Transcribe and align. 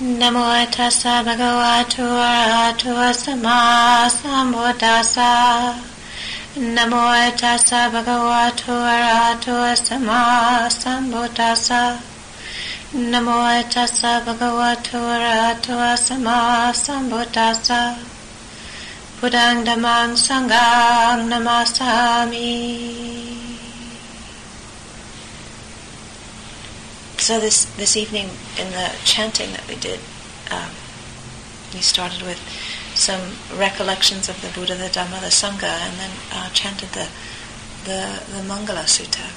Namo 0.00 0.64
tassa 0.72 1.22
bhagavato 1.22 2.00
arahato 2.00 3.12
samma 3.12 4.08
sambuddhassa. 4.08 5.76
Namo 6.56 7.36
tassa 7.36 7.90
bhagavato 7.92 8.80
arahato 8.80 9.76
samma 9.76 10.70
sambuddhassa. 10.72 11.98
Namo 12.94 13.62
tassa 13.68 14.24
bhagavato 14.24 14.96
arahato 14.96 15.76
samma 15.98 16.72
sambuddhassa. 16.72 17.94
Buddhang 19.20 19.64
dhammang 19.66 20.16
sanghang 20.16 21.28
namasami. 21.28 22.50
So 27.30 27.38
this, 27.38 27.64
this 27.76 27.96
evening 27.96 28.28
in 28.58 28.72
the 28.72 28.90
chanting 29.04 29.52
that 29.52 29.62
we 29.68 29.76
did, 29.76 30.00
um, 30.50 30.70
we 31.72 31.78
started 31.78 32.22
with 32.22 32.42
some 32.96 33.20
recollections 33.56 34.28
of 34.28 34.42
the 34.42 34.48
Buddha, 34.48 34.74
the 34.74 34.90
Dhamma, 34.90 35.20
the 35.20 35.30
Sangha, 35.30 35.62
and 35.62 35.96
then 35.96 36.10
uh, 36.32 36.50
chanted 36.50 36.88
the, 36.88 37.06
the, 37.84 38.20
the 38.34 38.42
Mangala 38.50 38.82
Sutta. 38.82 39.30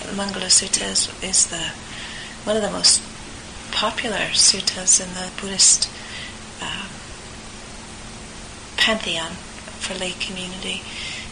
The 0.00 0.16
Mangala 0.16 0.48
Sutta 0.48 0.90
is, 0.90 1.12
is 1.22 1.48
the, 1.48 1.72
one 2.44 2.56
of 2.56 2.62
the 2.62 2.70
most 2.70 3.02
popular 3.70 4.32
suttas 4.32 4.98
in 4.98 5.12
the 5.12 5.30
Buddhist 5.38 5.90
uh, 6.62 6.88
pantheon 8.78 9.32
for 9.76 9.92
lay 9.92 10.12
community 10.12 10.80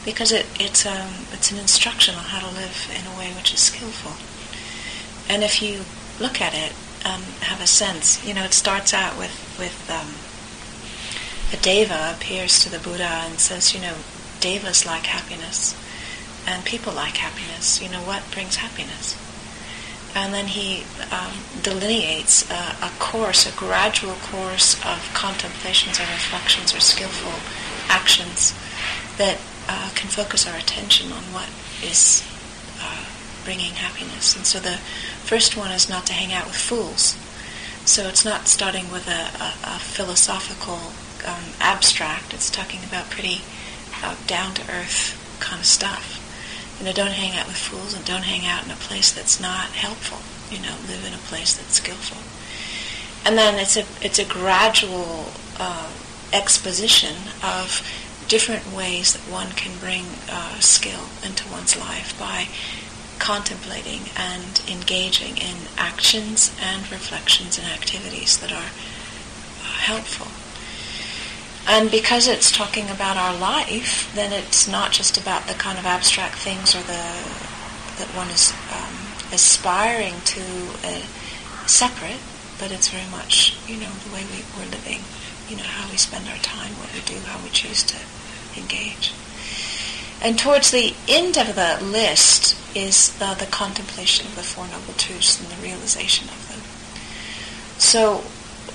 because 0.05 0.33
it, 0.33 0.45
it's, 0.61 0.85
um, 0.85 1.25
it's 1.33 1.51
an 1.51 1.57
instruction 1.57 2.15
on 2.15 2.25
how 2.25 2.47
to 2.47 2.55
live 2.55 2.91
in 2.95 3.07
a 3.11 3.19
way 3.19 3.33
which 3.33 3.55
is 3.55 3.61
skillful. 3.61 4.13
And 5.29 5.43
if 5.43 5.63
you 5.63 5.85
look 6.21 6.41
at 6.41 6.55
it, 6.55 6.73
um, 7.05 7.23
have 7.41 7.61
a 7.61 7.67
sense, 7.67 8.25
you 8.27 8.33
know, 8.35 8.45
it 8.45 8.55
starts 8.55 8.95
out 8.95 9.19
with, 9.19 9.57
with 9.59 9.91
um, 9.91 10.15
a 11.53 11.63
deva 11.63 12.15
appears 12.17 12.63
to 12.65 12.71
the 12.71 12.79
Buddha 12.79 13.27
and 13.27 13.39
says, 13.39 13.75
you 13.75 13.81
know, 13.81 13.95
devas 14.41 14.87
like 14.87 15.05
happiness 15.05 15.75
and 16.47 16.65
people 16.65 16.93
like 16.93 17.17
happiness. 17.17 17.81
You 17.83 17.91
know, 17.91 18.01
what 18.01 18.23
brings 18.33 18.57
happiness? 18.57 19.17
And 20.15 20.33
then 20.33 20.47
he 20.47 20.85
um, 21.11 21.33
delineates 21.63 22.49
a, 22.51 22.77
a, 22.83 22.91
course, 22.99 23.47
a 23.47 23.59
gradual 23.59 24.15
course 24.15 24.75
of 24.85 25.11
contemplations 25.13 25.99
or 25.99 26.05
reflections 26.05 26.75
or 26.75 26.81
skillful 26.81 27.35
actions 27.89 28.55
that 29.19 29.41
uh, 29.69 29.91
can 29.95 30.09
focus 30.09 30.47
our 30.47 30.57
attention 30.57 31.11
on 31.11 31.23
what 31.33 31.49
is 31.83 32.23
bringing 33.45 33.73
happiness. 33.73 34.35
And 34.37 34.47
so 34.47 34.59
the 34.59 34.79
First 35.25 35.57
one 35.57 35.71
is 35.73 35.89
not 35.89 36.05
to 36.07 36.13
hang 36.13 36.35
out 36.35 36.45
with 36.45 36.55
fools. 36.55 37.17
So 37.87 38.09
it's 38.09 38.27
not 38.27 38.47
starting 38.47 38.93
with 38.93 39.09
a, 39.09 39.33
a, 39.41 39.77
a 39.77 39.79
philosophical 39.79 40.93
um, 41.27 41.57
abstract. 41.61 42.35
It's 42.35 42.51
talking 42.51 42.81
about 42.85 43.09
pretty 43.09 43.41
uh, 44.03 44.17
down 44.27 44.53
to 44.55 44.63
earth 44.71 45.17
kind 45.41 45.61
of 45.61 45.67
stuff. 45.67 46.21
You 46.79 46.85
know, 46.85 46.93
don't 46.93 47.13
hang 47.13 47.39
out 47.39 47.47
with 47.47 47.57
fools 47.57 47.95
and 47.95 48.05
don't 48.05 48.25
hang 48.25 48.47
out 48.47 48.67
in 48.67 48.71
a 48.71 48.77
place 48.77 49.13
that's 49.13 49.41
not 49.41 49.73
helpful. 49.73 50.21
You 50.55 50.63
know, 50.63 50.77
live 50.89 51.07
in 51.07 51.15
a 51.15 51.25
place 51.25 51.57
that's 51.57 51.81
skillful. 51.81 52.21
And 53.25 53.39
then 53.39 53.59
it's 53.59 53.79
a 53.79 53.87
it's 54.05 54.19
a 54.19 54.27
gradual 54.27 55.33
uh, 55.59 55.91
exposition 56.35 57.17
of 57.43 57.81
different 58.29 58.71
ways 58.75 59.15
that 59.15 59.33
one 59.33 59.53
can 59.53 59.79
bring 59.79 60.05
uh, 60.29 60.61
skill 60.61 61.09
into 61.25 61.49
one's 61.51 61.81
life 61.81 62.13
by 62.19 62.49
contemplating 63.19 64.11
and 64.17 64.63
engaging 64.69 65.37
in 65.37 65.57
actions 65.77 66.55
and 66.61 66.91
reflections 66.91 67.59
and 67.59 67.67
activities 67.67 68.39
that 68.39 68.53
are 68.53 68.71
uh, 68.71 69.75
helpful. 69.87 70.29
And 71.67 71.91
because 71.91 72.29
it's 72.29 72.53
talking 72.53 72.91
about 72.91 73.17
our 73.17 73.35
life, 73.35 74.13
then 74.15 74.33
it's 74.33 74.69
not 74.69 74.93
just 74.93 75.17
about 75.17 75.47
the 75.47 75.55
kind 75.55 75.79
of 75.79 75.87
abstract 75.87 76.37
things 76.37 76.75
or 76.75 76.83
the 76.83 77.03
that 77.97 78.11
one 78.17 78.29
is 78.29 78.53
um, 78.75 78.95
aspiring 79.33 80.15
to 80.25 80.43
uh, 80.83 81.07
separate, 81.67 82.19
but 82.59 82.73
it's 82.73 82.89
very 82.89 83.09
much 83.11 83.57
you 83.67 83.77
know 83.79 83.91
the 84.05 84.13
way 84.13 84.25
we, 84.29 84.45
we're 84.59 84.71
living, 84.71 85.01
you 85.49 85.57
know 85.57 85.63
how 85.63 85.91
we 85.91 85.97
spend 85.97 86.29
our 86.29 86.43
time, 86.43 86.73
what 86.77 86.93
we 86.93 87.01
do, 87.01 87.19
how 87.25 87.43
we 87.43 87.51
choose 87.51 87.83
to 87.85 87.97
engage. 88.59 89.13
And 90.25 90.39
towards 90.39 90.71
the 90.71 90.95
end 91.07 91.37
of 91.37 91.55
the 91.55 91.79
list 91.83 92.57
is 92.75 93.13
the, 93.19 93.47
contemplation 93.51 94.27
of 94.27 94.37
the 94.37 94.43
Four 94.43 94.67
Noble 94.67 94.95
Truths 94.95 95.39
and 95.39 95.51
the 95.51 95.63
realization 95.63 96.29
of 96.31 96.49
them. 96.49 96.61
So, 97.79 98.25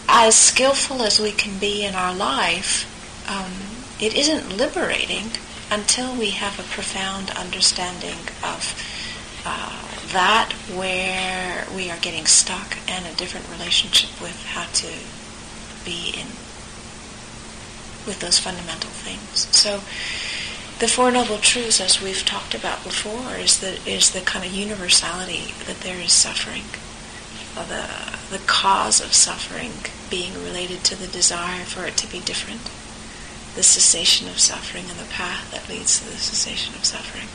as 0.07 0.35
skillful 0.35 1.01
as 1.01 1.19
we 1.19 1.31
can 1.31 1.57
be 1.57 1.83
in 1.83 1.95
our 1.95 2.13
life, 2.13 2.85
um, 3.27 3.51
it 3.99 4.15
isn't 4.15 4.57
liberating 4.57 5.31
until 5.71 6.15
we 6.15 6.29
have 6.31 6.59
a 6.59 6.63
profound 6.63 7.31
understanding 7.31 8.29
of 8.43 8.77
uh, 9.43 9.89
that 10.13 10.53
where 10.75 11.65
we 11.75 11.89
are 11.89 11.97
getting 11.97 12.27
stuck 12.27 12.77
and 12.87 13.07
a 13.07 13.17
different 13.17 13.49
relationship 13.49 14.21
with 14.21 14.45
how 14.45 14.65
to 14.73 14.87
be 15.83 16.13
in 16.15 16.27
with 18.05 18.19
those 18.19 18.37
fundamental 18.37 18.89
things. 18.91 19.47
So 19.55 19.81
the 20.79 20.87
Four 20.87 21.11
Noble 21.11 21.37
Truths, 21.39 21.81
as 21.81 22.01
we've 22.01 22.23
talked 22.23 22.55
about 22.55 22.85
before, 22.85 23.35
is 23.35 23.59
the, 23.59 23.79
is 23.85 24.11
the 24.11 24.21
kind 24.21 24.45
of 24.45 24.53
universality 24.53 25.53
that 25.67 25.81
there 25.81 25.99
is 25.99 26.13
suffering, 26.13 26.63
the, 27.53 27.89
the 28.31 28.41
cause 28.47 29.01
of 29.01 29.13
suffering 29.13 29.71
being 30.09 30.33
related 30.35 30.85
to 30.85 30.95
the 30.95 31.07
desire 31.07 31.65
for 31.65 31.85
it 31.85 31.97
to 31.97 32.09
be 32.09 32.21
different, 32.21 32.63
the 33.55 33.63
cessation 33.63 34.29
of 34.29 34.39
suffering 34.39 34.85
and 34.89 34.97
the 34.97 35.11
path 35.11 35.51
that 35.51 35.67
leads 35.67 35.99
to 35.99 36.05
the 36.05 36.17
cessation 36.17 36.73
of 36.75 36.85
suffering. 36.85 37.27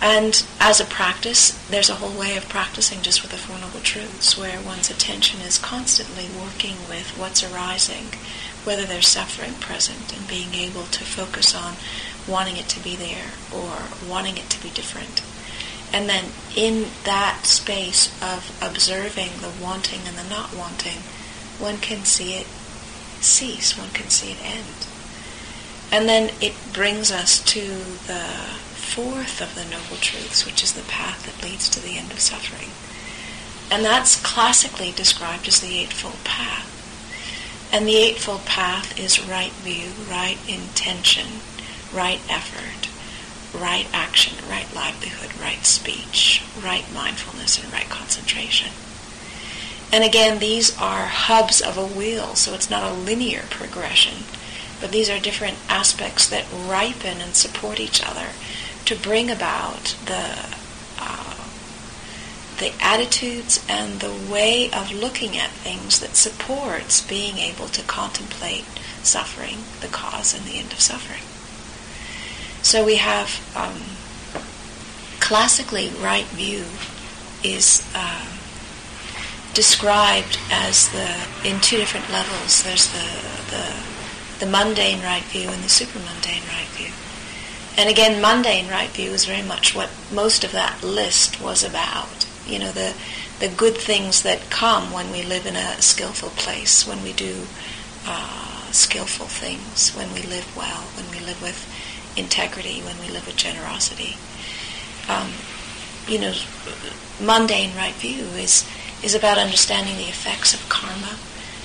And 0.00 0.46
as 0.60 0.80
a 0.80 0.86
practice, 0.86 1.50
there's 1.68 1.90
a 1.90 1.96
whole 1.96 2.18
way 2.18 2.38
of 2.38 2.48
practicing 2.48 3.02
just 3.02 3.20
with 3.20 3.32
the 3.32 3.36
Four 3.36 3.58
Noble 3.58 3.80
Truths, 3.80 4.38
where 4.38 4.62
one's 4.62 4.90
attention 4.90 5.40
is 5.40 5.58
constantly 5.58 6.28
working 6.40 6.76
with 6.88 7.18
what's 7.18 7.44
arising 7.44 8.06
whether 8.64 8.84
there's 8.84 9.08
suffering 9.08 9.54
present 9.54 10.16
and 10.16 10.28
being 10.28 10.54
able 10.54 10.84
to 10.84 11.04
focus 11.04 11.54
on 11.54 11.74
wanting 12.26 12.56
it 12.56 12.68
to 12.68 12.82
be 12.82 12.96
there 12.96 13.32
or 13.54 13.88
wanting 14.08 14.36
it 14.36 14.50
to 14.50 14.62
be 14.62 14.70
different. 14.70 15.22
And 15.92 16.08
then 16.08 16.26
in 16.54 16.88
that 17.04 17.46
space 17.46 18.12
of 18.22 18.56
observing 18.62 19.40
the 19.40 19.52
wanting 19.62 20.00
and 20.06 20.16
the 20.16 20.28
not 20.28 20.54
wanting, 20.54 21.00
one 21.58 21.78
can 21.78 22.04
see 22.04 22.34
it 22.34 22.46
cease, 23.20 23.76
one 23.76 23.90
can 23.90 24.10
see 24.10 24.32
it 24.32 24.44
end. 24.44 24.86
And 25.90 26.08
then 26.08 26.30
it 26.40 26.54
brings 26.72 27.10
us 27.10 27.42
to 27.44 27.60
the 27.60 28.24
fourth 28.76 29.40
of 29.40 29.54
the 29.54 29.64
Noble 29.64 29.96
Truths, 30.00 30.44
which 30.44 30.62
is 30.62 30.74
the 30.74 30.82
path 30.82 31.24
that 31.24 31.42
leads 31.42 31.68
to 31.70 31.80
the 31.80 31.96
end 31.96 32.12
of 32.12 32.20
suffering. 32.20 32.70
And 33.70 33.84
that's 33.84 34.20
classically 34.20 34.92
described 34.92 35.48
as 35.48 35.60
the 35.60 35.78
Eightfold 35.78 36.22
Path. 36.24 36.77
And 37.70 37.86
the 37.86 37.96
Eightfold 37.96 38.44
Path 38.46 38.98
is 38.98 39.28
right 39.28 39.52
view, 39.52 39.90
right 40.10 40.38
intention, 40.48 41.40
right 41.92 42.20
effort, 42.30 42.88
right 43.54 43.86
action, 43.92 44.36
right 44.48 44.72
livelihood, 44.74 45.38
right 45.40 45.64
speech, 45.64 46.42
right 46.62 46.84
mindfulness, 46.92 47.62
and 47.62 47.72
right 47.72 47.88
concentration. 47.88 48.72
And 49.92 50.04
again, 50.04 50.38
these 50.38 50.76
are 50.78 51.06
hubs 51.06 51.60
of 51.60 51.76
a 51.78 51.86
wheel, 51.86 52.34
so 52.34 52.54
it's 52.54 52.70
not 52.70 52.90
a 52.90 52.94
linear 52.94 53.44
progression, 53.50 54.24
but 54.80 54.90
these 54.90 55.08
are 55.08 55.18
different 55.18 55.58
aspects 55.68 56.28
that 56.28 56.46
ripen 56.52 57.20
and 57.20 57.34
support 57.34 57.80
each 57.80 58.02
other 58.06 58.28
to 58.84 58.96
bring 58.96 59.30
about 59.30 59.96
the 60.06 60.57
the 62.58 62.72
attitudes 62.80 63.64
and 63.68 64.00
the 64.00 64.12
way 64.30 64.70
of 64.72 64.92
looking 64.92 65.36
at 65.36 65.50
things 65.50 66.00
that 66.00 66.16
supports 66.16 67.00
being 67.00 67.38
able 67.38 67.68
to 67.68 67.82
contemplate 67.82 68.64
suffering, 69.02 69.58
the 69.80 69.88
cause 69.88 70.34
and 70.34 70.44
the 70.44 70.58
end 70.58 70.72
of 70.72 70.80
suffering. 70.80 71.22
So 72.62 72.84
we 72.84 72.96
have 72.96 73.40
um, 73.56 73.80
classically 75.20 75.90
right 76.02 76.26
view 76.26 76.64
is 77.44 77.86
uh, 77.94 78.26
described 79.54 80.38
as 80.50 80.88
the 80.88 81.08
in 81.44 81.60
two 81.60 81.76
different 81.76 82.10
levels. 82.10 82.64
There's 82.64 82.88
the 82.92 83.08
the 83.50 84.44
the 84.44 84.50
mundane 84.50 85.02
right 85.02 85.22
view 85.24 85.48
and 85.48 85.62
the 85.62 85.68
supermundane 85.68 86.42
right 86.48 86.68
view. 86.72 86.92
And 87.76 87.88
again, 87.88 88.20
mundane 88.20 88.68
right 88.68 88.90
view 88.90 89.12
is 89.12 89.24
very 89.24 89.42
much 89.42 89.74
what 89.74 89.90
most 90.12 90.42
of 90.42 90.50
that 90.52 90.82
list 90.82 91.40
was 91.40 91.62
about 91.62 92.17
you 92.48 92.58
know, 92.58 92.72
the, 92.72 92.94
the 93.40 93.48
good 93.48 93.76
things 93.76 94.22
that 94.22 94.50
come 94.50 94.92
when 94.92 95.10
we 95.10 95.22
live 95.22 95.46
in 95.46 95.56
a 95.56 95.80
skillful 95.82 96.30
place, 96.30 96.86
when 96.86 97.02
we 97.02 97.12
do 97.12 97.44
uh, 98.06 98.70
skillful 98.72 99.26
things, 99.26 99.90
when 99.94 100.12
we 100.14 100.22
live 100.22 100.56
well, 100.56 100.82
when 100.96 101.10
we 101.10 101.24
live 101.24 101.40
with 101.42 101.66
integrity, 102.16 102.80
when 102.80 102.98
we 103.00 103.08
live 103.08 103.26
with 103.26 103.36
generosity. 103.36 104.16
Um, 105.08 105.32
you 106.08 106.18
know, 106.18 106.34
mundane 107.20 107.76
right 107.76 107.94
view 107.94 108.24
is 108.36 108.68
is 109.02 109.14
about 109.14 109.38
understanding 109.38 109.96
the 109.96 110.08
effects 110.08 110.52
of 110.52 110.68
karma, 110.68 111.16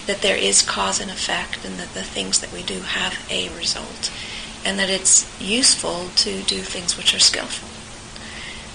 that 0.05 0.21
there 0.21 0.37
is 0.37 0.61
cause 0.61 1.01
and 1.01 1.09
effect, 1.09 1.65
and 1.65 1.77
that 1.77 1.93
the 1.93 2.03
things 2.03 2.41
that 2.41 2.51
we 2.53 2.61
do 2.61 2.81
have 2.81 3.17
a 3.31 3.49
result, 3.57 4.11
and 4.63 4.77
that 4.77 4.89
it's 4.89 5.25
useful 5.41 6.09
to 6.15 6.43
do 6.43 6.59
things 6.59 6.95
which 6.95 7.15
are 7.15 7.19
skillful. 7.19 7.72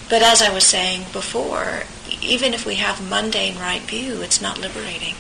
But 0.09 0.23
as 0.23 0.41
I 0.41 0.53
was 0.53 0.65
saying 0.65 1.05
before, 1.13 1.83
even 2.23 2.55
if 2.55 2.65
we 2.65 2.77
have 2.77 3.09
mundane 3.09 3.59
right 3.59 3.83
view, 3.83 4.23
it's 4.23 4.41
not 4.41 4.59
liberating. 4.59 5.15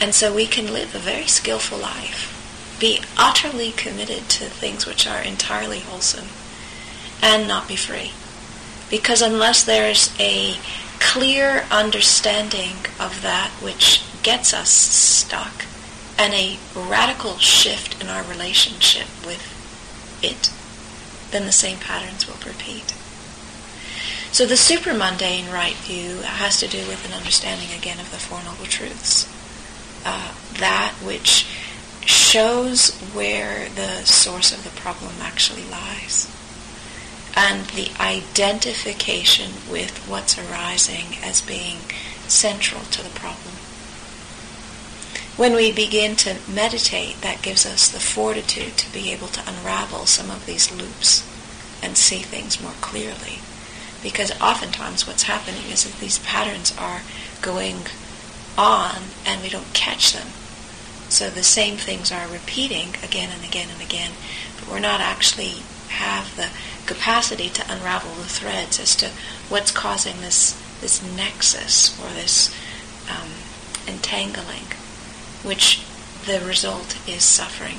And 0.00 0.14
so 0.14 0.34
we 0.34 0.46
can 0.46 0.72
live 0.72 0.94
a 0.94 0.98
very 0.98 1.26
skillful 1.26 1.78
life, 1.78 2.76
be 2.80 3.00
utterly 3.16 3.72
committed 3.72 4.28
to 4.30 4.44
things 4.46 4.86
which 4.86 5.06
are 5.06 5.20
entirely 5.20 5.80
wholesome, 5.80 6.28
and 7.22 7.46
not 7.46 7.68
be 7.68 7.76
free. 7.76 8.12
Because 8.88 9.20
unless 9.20 9.62
there's 9.64 10.14
a 10.18 10.54
clear 10.98 11.64
understanding 11.70 12.76
of 12.98 13.20
that 13.22 13.50
which 13.60 14.02
gets 14.22 14.54
us 14.54 14.70
stuck 14.70 15.64
and 16.18 16.32
a 16.32 16.58
radical 16.74 17.36
shift 17.38 18.00
in 18.02 18.08
our 18.08 18.24
relationship 18.24 19.08
with 19.26 19.54
it, 20.22 20.50
then 21.32 21.44
the 21.44 21.52
same 21.52 21.78
patterns 21.78 22.26
will 22.26 22.38
repeat. 22.46 22.94
So 24.30 24.46
the 24.46 24.54
supramundane 24.54 25.52
right 25.52 25.74
view 25.74 26.18
has 26.18 26.60
to 26.60 26.68
do 26.68 26.78
with 26.86 27.04
an 27.06 27.12
understanding 27.12 27.68
again 27.76 27.98
of 27.98 28.10
the 28.10 28.18
Four 28.18 28.42
Noble 28.42 28.66
Truths. 28.66 29.26
Uh, 30.04 30.32
that 30.58 30.94
which 31.02 31.46
shows 32.04 32.94
where 33.12 33.68
the 33.70 34.04
source 34.04 34.52
of 34.52 34.64
the 34.64 34.80
problem 34.80 35.14
actually 35.20 35.64
lies 35.64 36.32
and 37.36 37.66
the 37.68 37.90
identification 38.00 39.52
with 39.70 40.06
what's 40.08 40.38
arising 40.38 41.18
as 41.22 41.40
being 41.40 41.76
central 42.26 42.82
to 42.82 43.02
the 43.02 43.10
problem. 43.10 43.54
When 45.36 45.54
we 45.54 45.70
begin 45.70 46.16
to 46.16 46.38
meditate, 46.50 47.20
that 47.20 47.42
gives 47.42 47.64
us 47.64 47.88
the 47.88 48.00
fortitude 48.00 48.76
to 48.78 48.92
be 48.92 49.12
able 49.12 49.28
to 49.28 49.48
unravel 49.48 50.06
some 50.06 50.30
of 50.30 50.46
these 50.46 50.72
loops 50.72 51.22
and 51.80 51.96
see 51.96 52.18
things 52.18 52.60
more 52.60 52.74
clearly. 52.80 53.38
Because 54.02 54.30
oftentimes 54.40 55.06
what's 55.06 55.24
happening 55.24 55.70
is 55.70 55.84
that 55.84 55.98
these 56.00 56.18
patterns 56.20 56.74
are 56.78 57.02
going 57.42 57.86
on 58.56 58.96
and 59.26 59.42
we 59.42 59.48
don't 59.48 59.72
catch 59.72 60.12
them. 60.12 60.28
So 61.08 61.30
the 61.30 61.42
same 61.42 61.76
things 61.76 62.12
are 62.12 62.28
repeating 62.28 62.90
again 63.02 63.30
and 63.32 63.44
again 63.44 63.68
and 63.72 63.82
again, 63.82 64.12
but 64.58 64.68
we're 64.68 64.78
not 64.78 65.00
actually 65.00 65.62
have 65.88 66.36
the 66.36 66.50
capacity 66.86 67.48
to 67.48 67.72
unravel 67.72 68.14
the 68.14 68.28
threads 68.28 68.78
as 68.78 68.94
to 68.96 69.10
what's 69.48 69.70
causing 69.70 70.20
this 70.20 70.60
this 70.80 71.02
nexus 71.02 71.98
or 71.98 72.08
this 72.10 72.54
um, 73.10 73.30
entangling, 73.86 74.66
which 75.42 75.82
the 76.26 76.40
result 76.40 76.96
is 77.08 77.24
suffering. 77.24 77.78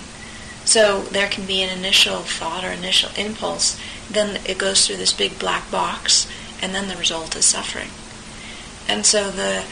So 0.70 1.02
there 1.02 1.28
can 1.28 1.48
be 1.48 1.64
an 1.64 1.76
initial 1.76 2.18
thought 2.20 2.64
or 2.64 2.70
initial 2.70 3.10
impulse, 3.18 3.76
then 4.08 4.40
it 4.46 4.60
goes 4.60 4.86
through 4.86 4.98
this 4.98 5.12
big 5.12 5.40
black 5.40 5.72
box, 5.72 6.28
and 6.62 6.76
then 6.76 6.88
the 6.88 6.96
result 6.96 7.36
is 7.36 7.46
suffering. 7.46 7.90
And 8.88 9.04
so 9.04 9.32
the 9.32 9.64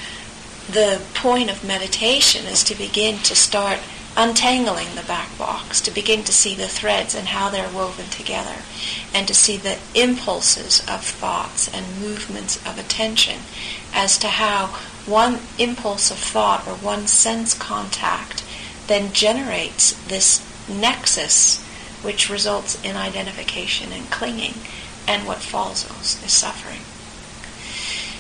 the 0.67 0.99
point 1.13 1.51
of 1.51 1.63
meditation 1.63 2.47
is 2.47 2.63
to 2.63 2.75
begin 2.75 3.19
to 3.19 3.35
start 3.35 3.77
untangling 4.17 4.95
the 4.95 5.03
back 5.03 5.37
box, 5.37 5.79
to 5.81 5.91
begin 5.91 6.23
to 6.23 6.33
see 6.33 6.55
the 6.55 6.67
threads 6.67 7.13
and 7.13 7.27
how 7.27 7.47
they're 7.51 7.69
woven 7.69 8.07
together, 8.07 8.63
and 9.13 9.27
to 9.27 9.35
see 9.35 9.55
the 9.55 9.77
impulses 9.93 10.79
of 10.89 11.03
thoughts 11.03 11.67
and 11.67 12.01
movements 12.01 12.57
of 12.65 12.79
attention 12.79 13.41
as 13.93 14.17
to 14.17 14.29
how 14.29 14.65
one 15.05 15.41
impulse 15.59 16.09
of 16.09 16.17
thought 16.17 16.67
or 16.67 16.73
one 16.73 17.05
sense 17.05 17.53
contact 17.53 18.43
then 18.87 19.13
generates 19.13 19.91
this 20.07 20.46
nexus 20.69 21.63
which 22.03 22.29
results 22.29 22.81
in 22.83 22.95
identification 22.95 23.91
and 23.91 24.09
clinging, 24.11 24.53
and 25.07 25.25
what 25.25 25.39
follows 25.39 25.85
is 26.23 26.31
suffering. 26.31 26.81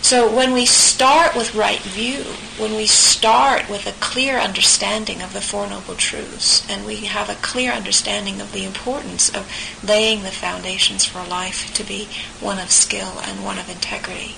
So 0.01 0.33
when 0.33 0.53
we 0.53 0.65
start 0.65 1.35
with 1.35 1.53
right 1.53 1.81
view, 1.81 2.23
when 2.57 2.75
we 2.75 2.87
start 2.87 3.69
with 3.69 3.85
a 3.87 3.99
clear 3.99 4.37
understanding 4.37 5.21
of 5.21 5.33
the 5.33 5.41
Four 5.41 5.67
Noble 5.67 5.95
Truths, 5.95 6.67
and 6.69 6.85
we 6.85 7.05
have 7.05 7.29
a 7.29 7.35
clear 7.35 7.71
understanding 7.71 8.39
of 8.39 8.53
the 8.53 8.63
importance 8.63 9.27
of 9.35 9.51
laying 9.83 10.23
the 10.23 10.31
foundations 10.31 11.05
for 11.05 11.23
life 11.27 11.73
to 11.73 11.83
be 11.83 12.07
one 12.39 12.57
of 12.57 12.71
skill 12.71 13.19
and 13.23 13.43
one 13.43 13.57
of 13.57 13.69
integrity, 13.69 14.35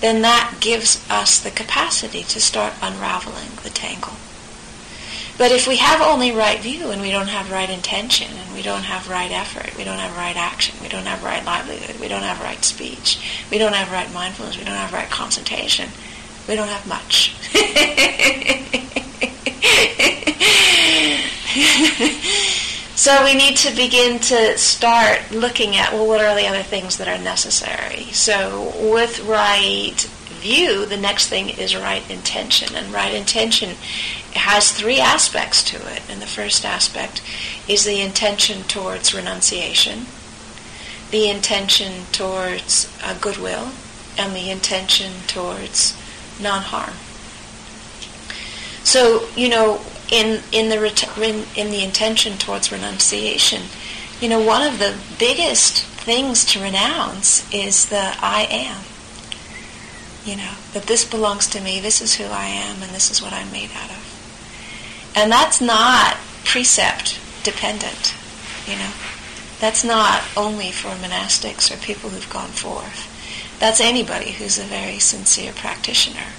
then 0.00 0.20
that 0.22 0.58
gives 0.60 1.02
us 1.08 1.40
the 1.40 1.50
capacity 1.50 2.22
to 2.24 2.40
start 2.40 2.74
unraveling 2.82 3.56
the 3.62 3.70
tangle. 3.70 4.14
But 5.38 5.52
if 5.52 5.68
we 5.68 5.76
have 5.76 6.00
only 6.00 6.32
right 6.32 6.58
view 6.60 6.90
and 6.90 7.02
we 7.02 7.10
don't 7.10 7.28
have 7.28 7.50
right 7.50 7.68
intention 7.68 8.28
and 8.32 8.54
we 8.54 8.62
don't 8.62 8.84
have 8.84 9.10
right 9.10 9.30
effort, 9.30 9.76
we 9.76 9.84
don't 9.84 9.98
have 9.98 10.16
right 10.16 10.36
action, 10.36 10.74
we 10.82 10.88
don't 10.88 11.04
have 11.04 11.22
right 11.22 11.44
livelihood, 11.44 12.00
we 12.00 12.08
don't 12.08 12.22
have 12.22 12.40
right 12.40 12.64
speech, 12.64 13.18
we 13.50 13.58
don't 13.58 13.74
have 13.74 13.92
right 13.92 14.10
mindfulness, 14.14 14.56
we 14.56 14.64
don't 14.64 14.74
have 14.74 14.94
right 14.94 15.10
concentration, 15.10 15.90
we 16.48 16.54
don't 16.54 16.68
have 16.68 16.86
much. 16.86 17.34
so 22.96 23.22
we 23.22 23.34
need 23.34 23.58
to 23.58 23.76
begin 23.76 24.18
to 24.20 24.56
start 24.56 25.20
looking 25.32 25.76
at, 25.76 25.92
well, 25.92 26.06
what 26.06 26.24
are 26.24 26.34
the 26.34 26.46
other 26.46 26.62
things 26.62 26.96
that 26.96 27.08
are 27.08 27.18
necessary? 27.22 28.04
So 28.12 28.72
with 28.90 29.20
right 29.20 30.08
view, 30.36 30.86
the 30.86 30.96
next 30.96 31.28
thing 31.28 31.48
is 31.48 31.76
right 31.76 32.08
intention. 32.10 32.74
And 32.74 32.92
right 32.92 33.12
intention 33.12 33.76
has 34.34 34.72
three 34.72 35.00
aspects 35.00 35.62
to 35.64 35.76
it. 35.76 36.02
And 36.08 36.20
the 36.20 36.26
first 36.26 36.64
aspect 36.64 37.22
is 37.68 37.84
the 37.84 38.00
intention 38.00 38.62
towards 38.64 39.14
renunciation, 39.14 40.06
the 41.10 41.28
intention 41.28 42.04
towards 42.12 42.92
uh, 43.02 43.16
goodwill, 43.20 43.70
and 44.18 44.34
the 44.34 44.50
intention 44.50 45.12
towards 45.26 45.96
non-harm. 46.40 46.94
So, 48.84 49.28
you 49.34 49.48
know, 49.48 49.80
in, 50.10 50.42
in, 50.52 50.68
the, 50.68 50.78
in, 51.16 51.44
in 51.56 51.72
the 51.72 51.82
intention 51.82 52.38
towards 52.38 52.70
renunciation, 52.70 53.62
you 54.20 54.28
know, 54.28 54.40
one 54.40 54.62
of 54.62 54.78
the 54.78 54.96
biggest 55.18 55.84
things 55.84 56.44
to 56.46 56.62
renounce 56.62 57.52
is 57.52 57.86
the 57.86 58.14
I 58.20 58.46
am. 58.48 58.95
You 60.26 60.36
know, 60.36 60.54
that 60.72 60.88
this 60.88 61.04
belongs 61.04 61.46
to 61.50 61.60
me, 61.60 61.78
this 61.78 62.02
is 62.02 62.16
who 62.16 62.24
I 62.24 62.46
am, 62.46 62.82
and 62.82 62.90
this 62.90 63.12
is 63.12 63.22
what 63.22 63.32
I'm 63.32 63.52
made 63.52 63.70
out 63.76 63.90
of. 63.90 65.12
And 65.14 65.30
that's 65.30 65.60
not 65.60 66.16
precept 66.44 67.20
dependent, 67.44 68.12
you 68.66 68.74
know. 68.74 68.90
That's 69.60 69.84
not 69.84 70.22
only 70.36 70.72
for 70.72 70.88
monastics 70.88 71.72
or 71.72 71.78
people 71.78 72.10
who've 72.10 72.28
gone 72.28 72.48
forth. 72.48 73.12
That's 73.60 73.80
anybody 73.80 74.32
who's 74.32 74.58
a 74.58 74.64
very 74.64 74.98
sincere 74.98 75.52
practitioner. 75.52 76.34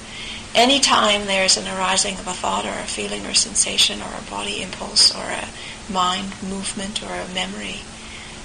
Anytime 0.54 1.26
there's 1.26 1.56
an 1.56 1.68
arising 1.68 2.16
of 2.16 2.28
a 2.28 2.34
thought 2.34 2.66
or 2.66 2.78
a 2.78 2.84
feeling 2.84 3.26
or 3.26 3.34
sensation 3.34 4.02
or 4.02 4.12
a 4.18 4.30
body 4.30 4.62
impulse 4.62 5.16
or 5.16 5.24
a 5.24 5.48
mind 5.92 6.34
movement 6.44 7.02
or 7.02 7.14
a 7.14 7.34
memory, 7.34 7.80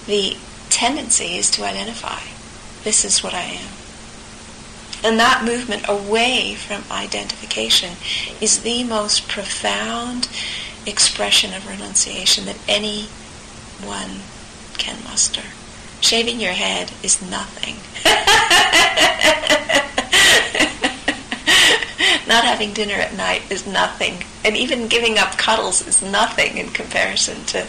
the 0.07 0.37
tendency 0.71 1.37
is 1.37 1.51
to 1.51 1.65
identify, 1.65 2.21
this 2.85 3.05
is 3.05 3.25
what 3.25 3.35
I 3.35 3.43
am. 3.43 3.82
And 5.05 5.19
that 5.19 5.45
movement 5.45 5.85
away 5.89 6.55
from 6.55 6.85
identification 6.91 7.97
is 8.41 8.63
the 8.63 8.85
most 8.85 9.29
profound 9.29 10.29
expression 10.87 11.53
of 11.55 11.69
renunciation 11.69 12.45
that 12.45 12.59
anyone 12.69 14.21
can 14.79 15.03
muster. 15.05 15.43
Shaving 16.01 16.41
your 16.41 16.53
head 16.53 16.93
is 17.03 17.23
nothing. 17.23 17.77
Not 22.29 22.45
having 22.45 22.73
dinner 22.73 22.95
at 22.95 23.17
night 23.17 23.43
is 23.51 23.67
nothing. 23.67 24.25
And 24.45 24.57
even 24.57 24.89
giving 24.89 25.19
up 25.19 25.37
cuddles 25.37 25.87
is 25.87 26.03
nothing 26.03 26.59
in 26.59 26.71
comparison 26.71 27.45
to 27.47 27.67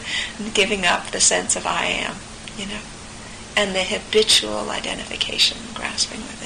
giving 0.53 0.85
up 0.85 1.07
the 1.07 1.19
sense 1.19 1.55
of 1.55 1.65
I 1.65 1.85
am, 1.85 2.15
you 2.57 2.67
know, 2.67 2.79
and 3.57 3.75
the 3.75 3.83
habitual 3.83 4.69
identification, 4.69 5.57
and 5.65 5.75
grasping 5.75 6.21
with 6.21 6.41
it. 6.41 6.42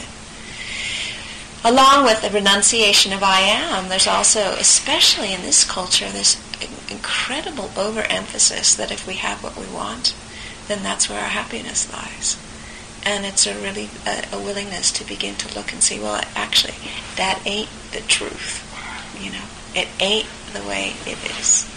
Along 1.67 2.05
with 2.05 2.21
the 2.21 2.29
renunciation 2.29 3.11
of 3.11 3.21
I 3.21 3.41
am, 3.41 3.89
there's 3.89 4.07
also, 4.07 4.53
especially 4.53 5.33
in 5.33 5.41
this 5.41 5.69
culture, 5.69 6.09
this 6.09 6.41
incredible 6.89 7.71
overemphasis 7.75 8.73
that 8.77 8.89
if 8.89 9.05
we 9.05 9.15
have 9.15 9.43
what 9.43 9.57
we 9.57 9.65
want, 9.75 10.15
then 10.69 10.81
that's 10.81 11.09
where 11.09 11.19
our 11.19 11.27
happiness 11.27 11.91
lies. 11.91 12.37
And 13.03 13.25
it's 13.25 13.45
a 13.45 13.53
really 13.55 13.89
a, 14.05 14.23
a 14.31 14.39
willingness 14.39 14.93
to 14.93 15.05
begin 15.05 15.35
to 15.35 15.55
look 15.57 15.73
and 15.73 15.83
see, 15.83 15.99
well, 15.99 16.21
actually, 16.35 16.75
that 17.17 17.41
ain't 17.45 17.69
the 17.91 17.99
truth. 17.99 18.63
You 19.21 19.31
know, 19.31 19.43
it 19.75 19.89
ain't 19.99 20.29
the 20.53 20.65
way 20.69 20.93
it 21.05 21.19
is. 21.37 21.69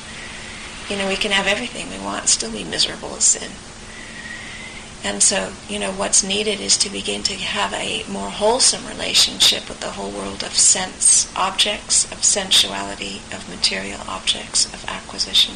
You 0.89 0.99
know, 0.99 1.09
we 1.09 1.17
can 1.17 1.33
have 1.33 1.49
everything 1.49 1.91
we 1.91 1.99
want, 2.05 2.29
still 2.29 2.53
be 2.53 2.63
miserable 2.63 3.17
as 3.17 3.25
sin. 3.25 3.51
And 5.03 5.23
so, 5.23 5.53
you 5.67 5.79
know, 5.79 5.93
what's 5.93 6.23
needed 6.23 6.61
is 6.61 6.77
to 6.79 6.91
begin 6.91 7.23
to 7.23 7.35
have 7.35 7.73
a 7.73 8.05
more 8.11 8.29
wholesome 8.29 8.87
relationship 8.87 9.67
with 9.67 9.81
the 9.81 9.91
whole 9.91 10.11
world 10.11 10.43
of 10.43 10.55
sense 10.55 11.33
objects, 11.35 12.11
of 12.13 12.23
sensuality, 12.23 13.23
of 13.33 13.49
material 13.49 14.01
objects, 14.07 14.67
of 14.67 14.85
acquisition, 14.87 15.55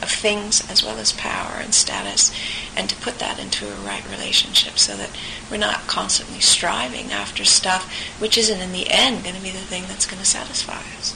of 0.00 0.10
things 0.10 0.68
as 0.70 0.82
well 0.82 0.96
as 0.98 1.12
power 1.12 1.60
and 1.60 1.74
status, 1.74 2.32
and 2.74 2.88
to 2.88 2.96
put 2.96 3.18
that 3.18 3.38
into 3.38 3.66
a 3.66 3.76
right 3.76 4.08
relationship 4.10 4.78
so 4.78 4.96
that 4.96 5.10
we're 5.50 5.58
not 5.58 5.86
constantly 5.86 6.40
striving 6.40 7.12
after 7.12 7.44
stuff 7.44 7.92
which 8.18 8.38
isn't 8.38 8.60
in 8.60 8.72
the 8.72 8.88
end 8.88 9.24
going 9.24 9.36
to 9.36 9.42
be 9.42 9.50
the 9.50 9.58
thing 9.58 9.84
that's 9.88 10.06
going 10.06 10.20
to 10.20 10.26
satisfy 10.26 10.80
us. 10.98 11.14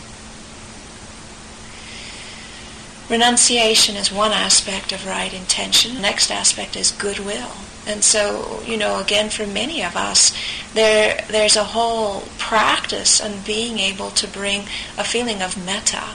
Renunciation 3.11 3.97
is 3.97 4.13
one 4.13 4.33
aspect 4.33 4.93
of 4.93 5.07
right 5.07 5.35
intention. 5.35 5.95
The 5.95 6.01
next 6.01 6.31
aspect 6.31 6.77
is 6.77 6.93
goodwill. 6.93 7.51
And 7.91 8.05
so, 8.05 8.63
you 8.65 8.77
know, 8.77 9.01
again, 9.01 9.31
for 9.31 9.49
many 9.49 9.83
of 9.83 9.97
us, 9.97 10.33
there 10.75 11.25
there's 11.29 11.57
a 11.57 11.65
whole 11.65 12.21
practice 12.39 13.21
on 13.21 13.43
being 13.45 13.81
able 13.81 14.11
to 14.11 14.29
bring 14.29 14.61
a 14.97 15.03
feeling 15.03 15.43
of 15.43 15.57
metta 15.67 16.15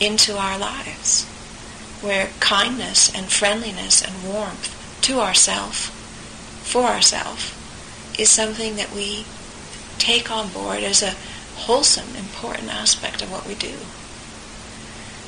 into 0.00 0.38
our 0.38 0.58
lives, 0.58 1.26
where 2.00 2.30
kindness 2.40 3.14
and 3.14 3.26
friendliness 3.26 4.00
and 4.02 4.24
warmth 4.24 4.72
to 5.02 5.20
ourself, 5.20 5.90
for 6.64 6.84
ourself, 6.84 7.52
is 8.18 8.30
something 8.30 8.76
that 8.76 8.92
we 8.92 9.26
take 9.98 10.30
on 10.30 10.48
board 10.48 10.82
as 10.82 11.02
a 11.02 11.14
wholesome, 11.60 12.16
important 12.16 12.72
aspect 12.72 13.20
of 13.20 13.30
what 13.30 13.46
we 13.46 13.54
do. 13.54 13.76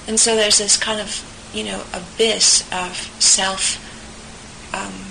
And 0.09 0.19
so 0.19 0.37
there's 0.37 0.57
this 0.57 0.79
kind 0.79 1.01
of, 1.03 1.23
you 1.53 1.65
know, 1.65 1.85
abyss 1.93 2.67
of 2.73 2.97
self 3.21 3.77
um, 4.75 5.04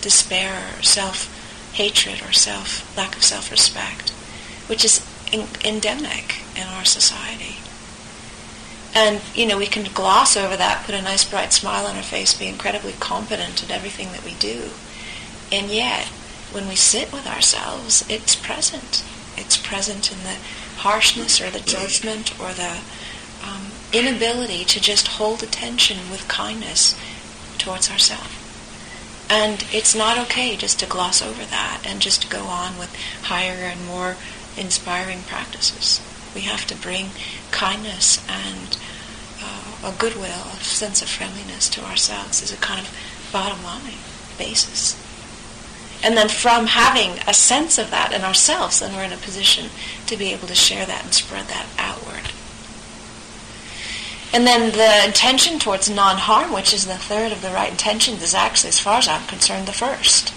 despair 0.00 0.74
or 0.78 0.82
self-hatred 0.82 2.22
or 2.22 2.32
self 2.32 2.96
lack 2.96 3.16
of 3.16 3.22
self-respect, 3.22 4.10
which 4.68 4.84
is 4.84 5.06
in, 5.32 5.46
endemic 5.64 6.42
in 6.56 6.66
our 6.68 6.84
society. 6.84 7.56
And, 8.92 9.20
you 9.34 9.46
know, 9.46 9.56
we 9.56 9.66
can 9.66 9.92
gloss 9.92 10.36
over 10.36 10.56
that, 10.56 10.84
put 10.84 10.94
a 10.94 11.02
nice 11.02 11.28
bright 11.28 11.52
smile 11.52 11.86
on 11.86 11.96
our 11.96 12.02
face, 12.02 12.34
be 12.34 12.48
incredibly 12.48 12.92
competent 12.94 13.62
at 13.62 13.70
everything 13.70 14.10
that 14.12 14.24
we 14.24 14.34
do. 14.34 14.70
And 15.52 15.70
yet, 15.70 16.06
when 16.52 16.68
we 16.68 16.74
sit 16.74 17.12
with 17.12 17.26
ourselves, 17.26 18.04
it's 18.08 18.34
present. 18.34 19.04
It's 19.36 19.56
present 19.56 20.10
in 20.10 20.18
the 20.18 20.36
harshness 20.78 21.40
or 21.40 21.50
the 21.50 21.60
judgment 21.60 22.38
or 22.40 22.52
the 22.52 22.80
um, 23.46 23.66
inability 23.92 24.64
to 24.64 24.80
just 24.80 25.06
hold 25.06 25.42
attention 25.42 26.10
with 26.10 26.26
kindness 26.26 26.98
towards 27.58 27.90
ourselves. 27.90 28.39
And 29.30 29.64
it's 29.72 29.94
not 29.94 30.18
okay 30.18 30.56
just 30.56 30.80
to 30.80 30.86
gloss 30.86 31.22
over 31.22 31.44
that 31.44 31.84
and 31.86 32.02
just 32.02 32.22
to 32.22 32.28
go 32.28 32.46
on 32.46 32.76
with 32.76 32.92
higher 33.22 33.64
and 33.64 33.86
more 33.86 34.16
inspiring 34.56 35.22
practices. 35.22 36.00
We 36.34 36.42
have 36.42 36.66
to 36.66 36.76
bring 36.76 37.10
kindness 37.52 38.18
and 38.28 38.76
uh, 39.40 39.92
a 39.92 39.94
goodwill, 39.96 40.50
a 40.52 40.64
sense 40.64 41.00
of 41.00 41.08
friendliness 41.08 41.68
to 41.70 41.84
ourselves 41.84 42.42
as 42.42 42.52
a 42.52 42.56
kind 42.56 42.80
of 42.80 43.30
bottom 43.32 43.62
line 43.62 43.98
basis. 44.36 44.98
And 46.02 46.16
then 46.16 46.28
from 46.28 46.66
having 46.66 47.20
a 47.28 47.34
sense 47.34 47.78
of 47.78 47.90
that 47.90 48.12
in 48.12 48.22
ourselves, 48.22 48.80
then 48.80 48.94
we're 48.96 49.04
in 49.04 49.12
a 49.12 49.16
position 49.16 49.70
to 50.06 50.16
be 50.16 50.32
able 50.32 50.48
to 50.48 50.54
share 50.54 50.86
that 50.86 51.04
and 51.04 51.14
spread 51.14 51.46
that 51.46 51.66
outward. 51.78 52.29
And 54.32 54.46
then 54.46 54.70
the 54.72 55.04
intention 55.04 55.58
towards 55.58 55.90
non-harm, 55.90 56.52
which 56.52 56.72
is 56.72 56.86
the 56.86 56.94
third 56.94 57.32
of 57.32 57.42
the 57.42 57.50
right 57.50 57.70
intentions, 57.70 58.22
is 58.22 58.34
actually, 58.34 58.68
as 58.68 58.78
far 58.78 58.98
as 58.98 59.08
I'm 59.08 59.26
concerned, 59.26 59.66
the 59.66 59.72
first. 59.72 60.32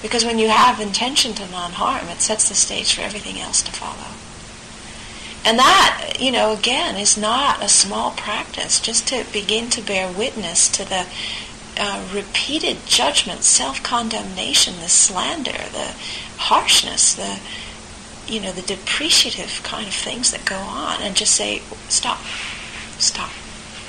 Because 0.00 0.24
when 0.24 0.38
you 0.38 0.48
have 0.48 0.80
intention 0.80 1.34
to 1.34 1.50
non-harm, 1.50 2.08
it 2.08 2.20
sets 2.20 2.48
the 2.48 2.54
stage 2.54 2.94
for 2.94 3.02
everything 3.02 3.38
else 3.38 3.60
to 3.62 3.72
follow. 3.72 4.16
And 5.44 5.58
that, 5.58 6.16
you 6.18 6.32
know, 6.32 6.52
again, 6.52 6.96
is 6.96 7.18
not 7.18 7.62
a 7.62 7.68
small 7.68 8.12
practice. 8.12 8.80
Just 8.80 9.08
to 9.08 9.24
begin 9.32 9.68
to 9.70 9.82
bear 9.82 10.10
witness 10.10 10.68
to 10.70 10.88
the 10.88 11.06
uh, 11.78 12.02
repeated 12.14 12.78
judgment, 12.86 13.42
self-condemnation, 13.42 14.80
the 14.80 14.88
slander, 14.88 15.52
the 15.52 15.94
harshness, 16.38 17.14
the, 17.14 17.38
you 18.30 18.40
know, 18.40 18.52
the 18.52 18.62
depreciative 18.62 19.62
kind 19.62 19.86
of 19.86 19.94
things 19.94 20.30
that 20.30 20.44
go 20.44 20.56
on, 20.56 21.02
and 21.02 21.16
just 21.16 21.34
say, 21.34 21.60
stop 21.88 22.18
stop, 23.00 23.30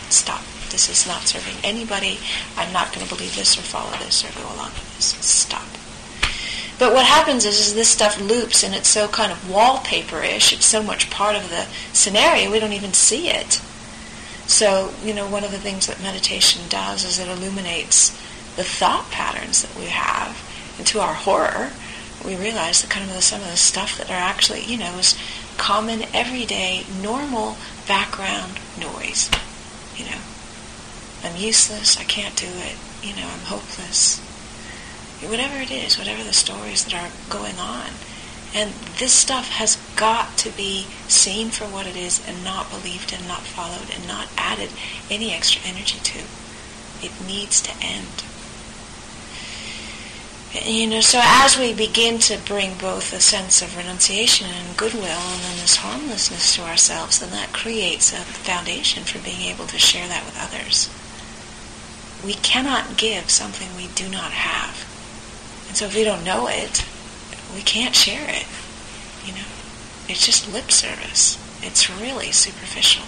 stop. 0.09 0.41
This 0.69 0.89
is 0.89 1.05
not 1.05 1.23
serving 1.23 1.57
anybody. 1.63 2.17
I'm 2.55 2.71
not 2.71 2.93
going 2.93 3.05
to 3.05 3.13
believe 3.13 3.35
this 3.35 3.57
or 3.57 3.61
follow 3.61 3.91
this 3.97 4.23
or 4.23 4.31
go 4.41 4.47
along 4.55 4.71
with 4.71 4.95
this. 4.95 5.05
Stop. 5.05 5.67
But 6.79 6.93
what 6.93 7.05
happens 7.05 7.45
is, 7.45 7.59
is 7.59 7.75
this 7.75 7.89
stuff 7.89 8.19
loops 8.19 8.63
and 8.63 8.73
it's 8.73 8.87
so 8.87 9.07
kind 9.07 9.31
of 9.31 9.51
wallpaper-ish. 9.51 10.53
It's 10.53 10.65
so 10.65 10.81
much 10.81 11.11
part 11.11 11.35
of 11.35 11.49
the 11.49 11.67
scenario 11.93 12.49
we 12.49 12.59
don't 12.59 12.73
even 12.73 12.93
see 12.93 13.29
it. 13.29 13.61
So, 14.47 14.91
you 15.03 15.13
know, 15.13 15.29
one 15.29 15.43
of 15.43 15.51
the 15.51 15.59
things 15.59 15.87
that 15.87 16.01
meditation 16.01 16.63
does 16.69 17.03
is 17.03 17.19
it 17.19 17.27
illuminates 17.27 18.09
the 18.55 18.63
thought 18.63 19.11
patterns 19.11 19.61
that 19.61 19.79
we 19.79 19.87
have. 19.87 20.35
And 20.77 20.87
to 20.87 20.99
our 21.01 21.13
horror, 21.13 21.69
we 22.25 22.35
realize 22.35 22.81
that 22.81 22.89
kind 22.89 23.07
of 23.07 23.15
the, 23.15 23.21
some 23.21 23.41
of 23.41 23.51
the 23.51 23.57
stuff 23.57 23.97
that 23.97 24.09
are 24.09 24.13
actually, 24.13 24.63
you 24.63 24.77
know, 24.77 24.97
is 24.97 25.17
common, 25.57 26.03
everyday, 26.13 26.83
normal 27.01 27.57
background 27.91 28.57
noise. 28.79 29.29
You 29.97 30.05
know, 30.05 30.21
I'm 31.25 31.35
useless, 31.35 31.99
I 31.99 32.05
can't 32.05 32.37
do 32.37 32.47
it, 32.47 32.77
you 33.03 33.13
know, 33.17 33.27
I'm 33.27 33.43
hopeless. 33.51 34.19
Whatever 35.19 35.57
it 35.57 35.71
is, 35.71 35.97
whatever 35.97 36.23
the 36.23 36.31
stories 36.31 36.85
that 36.85 36.93
are 36.93 37.11
going 37.29 37.59
on. 37.59 37.89
And 38.55 38.71
this 38.97 39.11
stuff 39.11 39.49
has 39.49 39.75
got 39.97 40.37
to 40.37 40.51
be 40.51 40.83
seen 41.09 41.49
for 41.49 41.65
what 41.65 41.85
it 41.85 41.97
is 41.97 42.25
and 42.25 42.45
not 42.45 42.69
believed 42.69 43.11
and 43.11 43.27
not 43.27 43.41
followed 43.41 43.93
and 43.93 44.07
not 44.07 44.29
added 44.37 44.69
any 45.09 45.33
extra 45.33 45.61
energy 45.67 45.99
to. 45.99 46.19
It 47.05 47.11
needs 47.27 47.59
to 47.63 47.73
end. 47.83 48.23
You 50.53 50.85
know, 50.85 50.99
so 50.99 51.21
as 51.23 51.57
we 51.57 51.73
begin 51.73 52.19
to 52.19 52.37
bring 52.45 52.77
both 52.77 53.13
a 53.13 53.21
sense 53.21 53.61
of 53.61 53.77
renunciation 53.77 54.47
and 54.49 54.75
goodwill 54.75 55.05
and 55.05 55.41
then 55.43 55.55
this 55.55 55.77
harmlessness 55.77 56.55
to 56.55 56.63
ourselves, 56.63 57.19
then 57.19 57.29
that 57.29 57.53
creates 57.53 58.11
a 58.11 58.17
foundation 58.17 59.03
for 59.03 59.23
being 59.23 59.41
able 59.43 59.65
to 59.67 59.79
share 59.79 60.09
that 60.09 60.25
with 60.25 60.37
others. 60.37 60.89
We 62.25 62.33
cannot 62.33 62.97
give 62.97 63.29
something 63.29 63.69
we 63.77 63.87
do 63.95 64.09
not 64.09 64.31
have. 64.31 64.75
And 65.69 65.77
so 65.77 65.85
if 65.85 65.95
we 65.95 66.03
don't 66.03 66.25
know 66.25 66.47
it, 66.49 66.85
we 67.55 67.61
can't 67.61 67.95
share 67.95 68.27
it. 68.27 68.45
You 69.25 69.31
know, 69.33 69.47
it's 70.09 70.25
just 70.25 70.51
lip 70.51 70.69
service. 70.69 71.39
It's 71.63 71.89
really 71.89 72.33
superficial. 72.33 73.05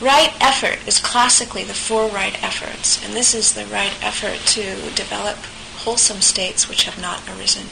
Right 0.00 0.34
effort 0.42 0.86
is 0.86 1.00
classically 1.00 1.64
the 1.64 1.72
four 1.72 2.08
right 2.08 2.36
efforts, 2.44 3.02
and 3.02 3.14
this 3.14 3.34
is 3.34 3.54
the 3.54 3.64
right 3.64 3.96
effort 4.02 4.38
to 4.48 4.94
develop 4.94 5.38
wholesome 5.86 6.20
states 6.20 6.68
which 6.68 6.84
have 6.84 7.00
not 7.00 7.26
arisen, 7.26 7.68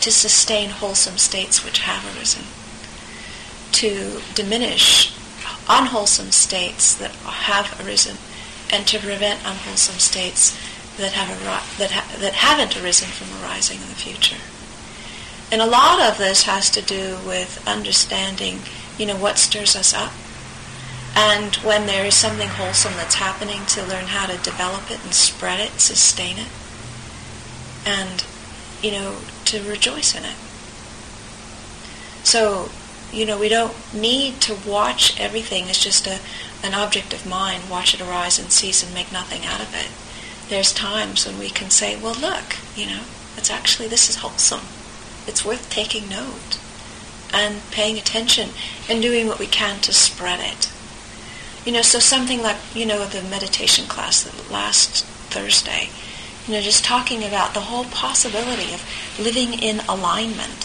to 0.00 0.10
sustain 0.10 0.70
wholesome 0.70 1.18
states 1.18 1.64
which 1.64 1.78
have 1.78 2.04
arisen, 2.16 2.42
to 3.72 4.20
diminish 4.34 5.14
unwholesome 5.68 6.32
states 6.32 6.94
that 6.96 7.12
have 7.12 7.80
arisen, 7.86 8.16
and 8.72 8.84
to 8.88 8.98
prevent 8.98 9.46
unwholesome 9.46 10.00
states 10.00 10.58
that 10.96 11.12
have 11.12 11.28
that 11.78 11.92
ha- 11.92 12.16
that 12.18 12.34
haven't 12.34 12.76
arisen 12.82 13.06
from 13.06 13.40
arising 13.40 13.80
in 13.80 13.88
the 13.88 13.94
future. 13.94 14.42
And 15.52 15.62
a 15.62 15.66
lot 15.66 16.02
of 16.02 16.18
this 16.18 16.42
has 16.42 16.70
to 16.70 16.82
do 16.82 17.18
with 17.24 17.62
understanding, 17.68 18.58
you 18.98 19.06
know, 19.06 19.16
what 19.16 19.38
stirs 19.38 19.76
us 19.76 19.94
up 19.94 20.12
and 21.14 21.56
when 21.56 21.86
there 21.86 22.06
is 22.06 22.14
something 22.14 22.48
wholesome 22.48 22.94
that's 22.96 23.16
happening, 23.16 23.66
to 23.66 23.84
learn 23.84 24.06
how 24.06 24.26
to 24.26 24.42
develop 24.42 24.90
it 24.90 25.04
and 25.04 25.12
spread 25.12 25.60
it, 25.60 25.80
sustain 25.80 26.38
it, 26.38 26.48
and, 27.84 28.24
you 28.82 28.92
know, 28.92 29.16
to 29.44 29.62
rejoice 29.68 30.16
in 30.16 30.24
it. 30.24 30.36
So, 32.24 32.70
you 33.12 33.26
know, 33.26 33.38
we 33.38 33.48
don't 33.48 33.74
need 33.92 34.40
to 34.42 34.56
watch 34.66 35.20
everything 35.20 35.68
as 35.68 35.78
just 35.78 36.06
a, 36.06 36.20
an 36.64 36.74
object 36.74 37.12
of 37.12 37.26
mind, 37.26 37.68
watch 37.68 37.92
it 37.92 38.00
arise 38.00 38.38
and 38.38 38.50
cease 38.50 38.82
and 38.82 38.94
make 38.94 39.12
nothing 39.12 39.44
out 39.44 39.60
of 39.60 39.74
it. 39.74 39.90
There's 40.48 40.72
times 40.72 41.26
when 41.26 41.38
we 41.38 41.50
can 41.50 41.70
say, 41.70 42.00
well, 42.00 42.14
look, 42.14 42.56
you 42.74 42.86
know, 42.86 43.02
it's 43.36 43.50
actually, 43.50 43.88
this 43.88 44.08
is 44.08 44.16
wholesome. 44.16 44.62
It's 45.26 45.44
worth 45.44 45.68
taking 45.70 46.08
note 46.08 46.58
and 47.32 47.60
paying 47.70 47.98
attention 47.98 48.50
and 48.88 49.02
doing 49.02 49.26
what 49.26 49.38
we 49.38 49.46
can 49.46 49.80
to 49.80 49.92
spread 49.92 50.40
it. 50.40 50.70
You 51.64 51.72
know, 51.72 51.82
so 51.82 52.00
something 52.00 52.42
like, 52.42 52.56
you 52.74 52.86
know, 52.86 53.06
the 53.06 53.22
meditation 53.22 53.86
class 53.86 54.26
last 54.50 55.04
Thursday, 55.30 55.90
you 56.46 56.54
know, 56.54 56.60
just 56.60 56.84
talking 56.84 57.22
about 57.22 57.54
the 57.54 57.60
whole 57.60 57.84
possibility 57.84 58.74
of 58.74 58.84
living 59.20 59.54
in 59.54 59.78
alignment, 59.88 60.64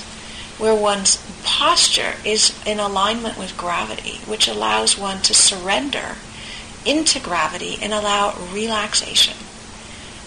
where 0.58 0.74
one's 0.74 1.18
posture 1.44 2.16
is 2.25 2.60
in 2.66 2.80
alignment 2.80 3.38
with 3.38 3.56
gravity, 3.58 4.18
which 4.25 4.48
allows 4.48 4.98
one 4.98 5.22
to 5.22 5.36
surrender 5.36 6.16
into 6.84 7.20
gravity 7.20 7.77
and 7.82 7.94
allow 7.94 8.34
relaxation. 8.51 9.36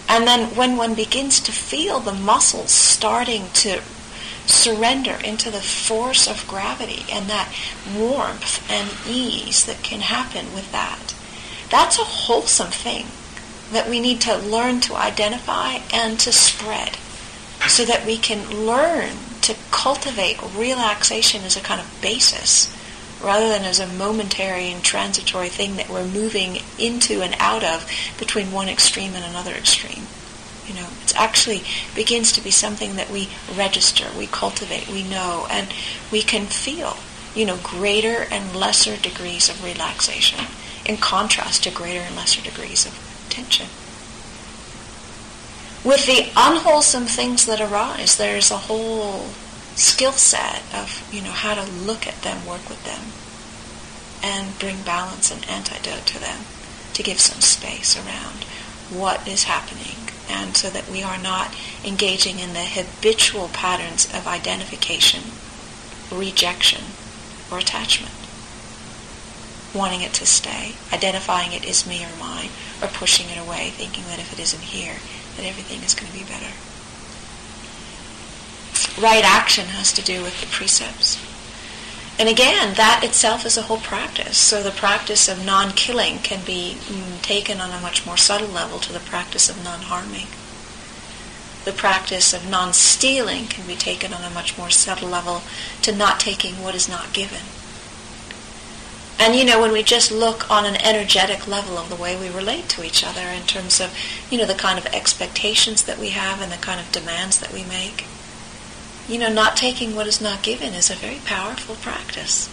And 0.07 0.25
then 0.25 0.55
when 0.55 0.77
one 0.77 0.93
begins 0.93 1.41
to 1.41 1.51
feel 1.51 1.99
the 1.99 2.13
muscles 2.13 2.71
starting 2.71 3.49
to 3.55 3.81
surrender 4.45 5.17
into 5.23 5.49
the 5.49 5.61
force 5.61 6.27
of 6.27 6.47
gravity 6.47 7.05
and 7.11 7.29
that 7.29 7.53
warmth 7.95 8.69
and 8.71 8.89
ease 9.07 9.65
that 9.65 9.83
can 9.83 10.01
happen 10.01 10.53
with 10.53 10.71
that, 10.71 11.15
that's 11.69 11.99
a 11.99 12.03
wholesome 12.03 12.71
thing 12.71 13.05
that 13.71 13.89
we 13.89 13.99
need 13.99 14.19
to 14.21 14.37
learn 14.37 14.81
to 14.81 14.95
identify 14.95 15.77
and 15.93 16.19
to 16.19 16.31
spread 16.31 16.97
so 17.67 17.85
that 17.85 18.05
we 18.05 18.17
can 18.17 18.65
learn 18.65 19.11
to 19.41 19.55
cultivate 19.71 20.41
relaxation 20.55 21.43
as 21.43 21.55
a 21.55 21.61
kind 21.61 21.79
of 21.79 22.01
basis 22.01 22.75
rather 23.23 23.47
than 23.47 23.63
as 23.63 23.79
a 23.79 23.87
momentary 23.87 24.71
and 24.71 24.83
transitory 24.83 25.49
thing 25.49 25.75
that 25.75 25.89
we're 25.89 26.05
moving 26.05 26.57
into 26.79 27.21
and 27.21 27.35
out 27.39 27.63
of 27.63 27.89
between 28.17 28.51
one 28.51 28.67
extreme 28.67 29.13
and 29.13 29.23
another 29.23 29.51
extreme. 29.51 30.03
You 30.67 30.75
know, 30.75 30.87
it 31.03 31.13
actually 31.19 31.63
begins 31.95 32.31
to 32.33 32.41
be 32.41 32.51
something 32.51 32.95
that 32.95 33.09
we 33.09 33.29
register, 33.55 34.05
we 34.17 34.27
cultivate, 34.27 34.87
we 34.87 35.03
know, 35.03 35.47
and 35.49 35.73
we 36.11 36.21
can 36.21 36.45
feel, 36.45 36.97
you 37.35 37.45
know, 37.45 37.57
greater 37.63 38.25
and 38.31 38.55
lesser 38.55 38.95
degrees 38.95 39.49
of 39.49 39.63
relaxation 39.63 40.45
in 40.85 40.97
contrast 40.97 41.63
to 41.63 41.71
greater 41.71 41.99
and 42.01 42.15
lesser 42.15 42.41
degrees 42.41 42.85
of 42.85 42.93
tension. 43.29 43.67
With 45.83 46.05
the 46.05 46.29
unwholesome 46.35 47.05
things 47.05 47.47
that 47.47 47.59
arise, 47.59 48.17
there's 48.17 48.51
a 48.51 48.57
whole 48.57 49.31
skill 49.75 50.11
set 50.11 50.61
of, 50.73 51.07
you 51.11 51.21
know, 51.21 51.31
how 51.31 51.55
to 51.55 51.63
look 51.71 52.05
at 52.05 52.21
them, 52.21 52.45
work 52.45 52.69
with 52.69 52.83
them, 52.85 53.11
and 54.23 54.57
bring 54.59 54.83
balance 54.83 55.31
and 55.31 55.47
antidote 55.49 56.05
to 56.05 56.19
them 56.19 56.41
to 56.93 57.01
give 57.01 57.19
some 57.19 57.41
space 57.41 57.97
around 57.97 58.43
what 58.91 59.27
is 59.27 59.45
happening 59.45 60.00
and 60.29 60.55
so 60.55 60.69
that 60.69 60.89
we 60.89 61.03
are 61.03 61.17
not 61.17 61.55
engaging 61.85 62.39
in 62.39 62.53
the 62.53 62.65
habitual 62.65 63.49
patterns 63.49 64.05
of 64.13 64.27
identification, 64.27 65.23
rejection, 66.11 66.83
or 67.51 67.59
attachment. 67.59 68.13
Wanting 69.73 70.01
it 70.01 70.13
to 70.15 70.25
stay, 70.25 70.75
identifying 70.91 71.53
it 71.53 71.67
as 71.67 71.87
me 71.87 72.03
or 72.03 72.15
mine, 72.19 72.49
or 72.81 72.87
pushing 72.87 73.29
it 73.29 73.37
away, 73.37 73.69
thinking 73.69 74.03
that 74.05 74.19
if 74.19 74.33
it 74.33 74.39
isn't 74.39 74.63
here, 74.63 74.97
that 75.37 75.45
everything 75.45 75.81
is 75.83 75.95
going 75.95 76.11
to 76.11 76.17
be 76.17 76.25
better. 76.25 76.51
Right 78.99 79.23
action 79.23 79.67
has 79.67 79.93
to 79.93 80.01
do 80.01 80.21
with 80.21 80.41
the 80.41 80.47
precepts. 80.47 81.17
And 82.21 82.29
again, 82.29 82.75
that 82.75 83.03
itself 83.03 83.47
is 83.47 83.57
a 83.57 83.63
whole 83.63 83.79
practice. 83.79 84.37
So 84.37 84.61
the 84.61 84.69
practice 84.69 85.27
of 85.27 85.43
non-killing 85.43 86.19
can 86.19 86.45
be 86.45 86.77
mm, 86.81 87.19
taken 87.23 87.59
on 87.59 87.71
a 87.71 87.81
much 87.81 88.05
more 88.05 88.15
subtle 88.15 88.47
level 88.47 88.77
to 88.77 88.93
the 88.93 88.99
practice 88.99 89.49
of 89.49 89.63
non-harming. 89.63 90.27
The 91.65 91.71
practice 91.71 92.31
of 92.31 92.47
non-stealing 92.47 93.47
can 93.47 93.65
be 93.65 93.73
taken 93.73 94.13
on 94.13 94.23
a 94.23 94.29
much 94.29 94.55
more 94.55 94.69
subtle 94.69 95.09
level 95.09 95.41
to 95.81 95.91
not 95.91 96.19
taking 96.19 96.61
what 96.61 96.75
is 96.75 96.87
not 96.87 97.11
given. 97.11 97.41
And 99.17 99.35
you 99.35 99.43
know, 99.43 99.59
when 99.59 99.71
we 99.71 99.81
just 99.81 100.11
look 100.11 100.47
on 100.51 100.67
an 100.67 100.75
energetic 100.75 101.47
level 101.47 101.79
of 101.79 101.89
the 101.89 101.95
way 101.95 102.15
we 102.15 102.29
relate 102.29 102.69
to 102.69 102.83
each 102.83 103.03
other 103.03 103.21
in 103.21 103.47
terms 103.47 103.81
of, 103.81 103.97
you 104.29 104.37
know, 104.37 104.45
the 104.45 104.53
kind 104.53 104.77
of 104.77 104.85
expectations 104.93 105.85
that 105.85 105.97
we 105.97 106.09
have 106.09 106.39
and 106.39 106.51
the 106.51 106.57
kind 106.57 106.79
of 106.79 106.91
demands 106.91 107.39
that 107.39 107.51
we 107.51 107.63
make, 107.63 108.05
you 109.07 109.17
know, 109.17 109.31
not 109.31 109.57
taking 109.57 109.95
what 109.95 110.07
is 110.07 110.21
not 110.21 110.43
given 110.43 110.73
is 110.73 110.89
a 110.89 110.95
very 110.95 111.19
powerful 111.25 111.75
practice. 111.75 112.49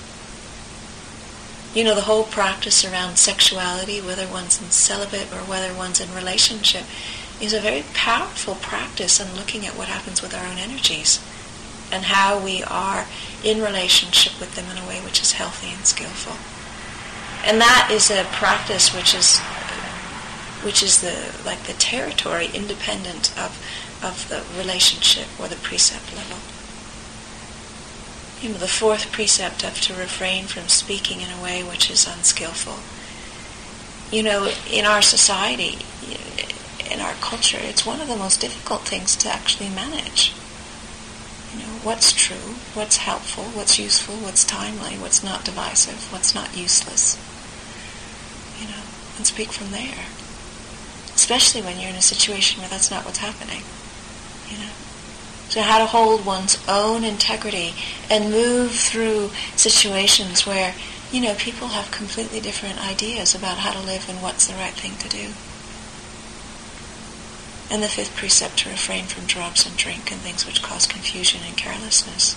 You 1.74 1.84
know, 1.84 1.94
the 1.94 2.02
whole 2.02 2.24
practice 2.24 2.84
around 2.84 3.16
sexuality, 3.16 4.00
whether 4.00 4.26
one's 4.26 4.60
in 4.60 4.70
celibate 4.70 5.32
or 5.32 5.44
whether 5.44 5.74
one's 5.74 6.00
in 6.00 6.12
relationship, 6.14 6.84
is 7.40 7.52
a 7.52 7.60
very 7.60 7.84
powerful 7.94 8.56
practice 8.56 9.20
in 9.20 9.36
looking 9.36 9.66
at 9.66 9.76
what 9.76 9.88
happens 9.88 10.22
with 10.22 10.34
our 10.34 10.44
own 10.46 10.58
energies 10.58 11.20
and 11.92 12.04
how 12.04 12.38
we 12.38 12.62
are 12.64 13.06
in 13.44 13.62
relationship 13.62 14.38
with 14.40 14.54
them 14.54 14.64
in 14.70 14.82
a 14.82 14.88
way 14.88 15.00
which 15.00 15.20
is 15.20 15.32
healthy 15.32 15.68
and 15.72 15.86
skillful. 15.86 16.36
And 17.44 17.60
that 17.60 17.88
is 17.92 18.10
a 18.10 18.24
practice 18.32 18.94
which 18.94 19.14
is 19.14 19.38
which 20.64 20.82
is 20.82 21.00
the 21.00 21.32
like 21.46 21.62
the 21.64 21.72
territory 21.74 22.50
independent 22.52 23.32
of 23.38 23.56
of 24.02 24.28
the 24.28 24.44
relationship 24.58 25.26
or 25.40 25.48
the 25.48 25.56
precept 25.56 26.14
level. 26.14 26.38
You 28.40 28.50
know, 28.50 28.58
the 28.58 28.68
fourth 28.68 29.10
precept 29.10 29.64
of 29.64 29.80
to 29.82 29.94
refrain 29.94 30.46
from 30.46 30.68
speaking 30.68 31.20
in 31.20 31.30
a 31.30 31.42
way 31.42 31.62
which 31.62 31.90
is 31.90 32.06
unskillful. 32.06 32.78
You 34.16 34.22
know, 34.22 34.52
in 34.70 34.84
our 34.84 35.02
society, 35.02 35.78
in 36.90 37.00
our 37.00 37.14
culture, 37.14 37.58
it's 37.60 37.84
one 37.84 38.00
of 38.00 38.08
the 38.08 38.16
most 38.16 38.40
difficult 38.40 38.82
things 38.82 39.16
to 39.16 39.28
actually 39.28 39.70
manage. 39.70 40.32
You 41.52 41.60
know, 41.60 41.72
what's 41.82 42.12
true, 42.12 42.54
what's 42.74 42.98
helpful, 42.98 43.44
what's 43.44 43.78
useful, 43.78 44.14
what's 44.16 44.44
timely, 44.44 44.94
what's 44.96 45.24
not 45.24 45.44
divisive, 45.44 46.12
what's 46.12 46.34
not 46.34 46.56
useless. 46.56 47.18
You 48.60 48.68
know, 48.68 48.82
and 49.16 49.26
speak 49.26 49.50
from 49.52 49.72
there. 49.72 50.06
Especially 51.14 51.62
when 51.62 51.80
you're 51.80 51.90
in 51.90 51.96
a 51.96 52.02
situation 52.02 52.60
where 52.60 52.70
that's 52.70 52.90
not 52.90 53.04
what's 53.04 53.18
happening. 53.18 53.62
You 54.50 54.58
know? 54.58 54.72
So 55.48 55.62
how 55.62 55.78
to 55.78 55.86
hold 55.86 56.26
one's 56.26 56.62
own 56.68 57.04
integrity 57.04 57.72
and 58.10 58.30
move 58.30 58.72
through 58.72 59.30
situations 59.56 60.46
where, 60.46 60.74
you 61.10 61.22
know, 61.22 61.34
people 61.34 61.68
have 61.68 61.90
completely 61.90 62.38
different 62.40 62.86
ideas 62.86 63.34
about 63.34 63.58
how 63.58 63.72
to 63.72 63.80
live 63.80 64.08
and 64.10 64.20
what's 64.22 64.46
the 64.46 64.54
right 64.54 64.74
thing 64.74 64.96
to 64.96 65.08
do. 65.08 65.32
And 67.70 67.82
the 67.82 67.88
fifth 67.88 68.16
precept 68.16 68.58
to 68.60 68.70
refrain 68.70 69.04
from 69.04 69.24
drugs 69.24 69.66
and 69.66 69.76
drink 69.76 70.12
and 70.12 70.20
things 70.20 70.46
which 70.46 70.62
cause 70.62 70.86
confusion 70.86 71.40
and 71.46 71.56
carelessness. 71.56 72.36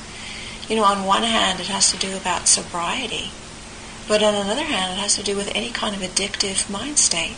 You 0.69 0.77
know, 0.77 0.83
on 0.85 1.05
one 1.05 1.23
hand, 1.23 1.59
it 1.59 1.67
has 1.67 1.91
to 1.91 1.97
do 1.97 2.15
about 2.15 2.47
sobriety, 2.47 3.31
but 4.07 4.23
on 4.23 4.35
another 4.35 4.63
hand, 4.63 4.93
it 4.93 5.01
has 5.01 5.15
to 5.15 5.23
do 5.23 5.35
with 5.35 5.53
any 5.53 5.69
kind 5.69 5.95
of 5.95 6.01
addictive 6.01 6.69
mind 6.69 6.97
state. 6.97 7.35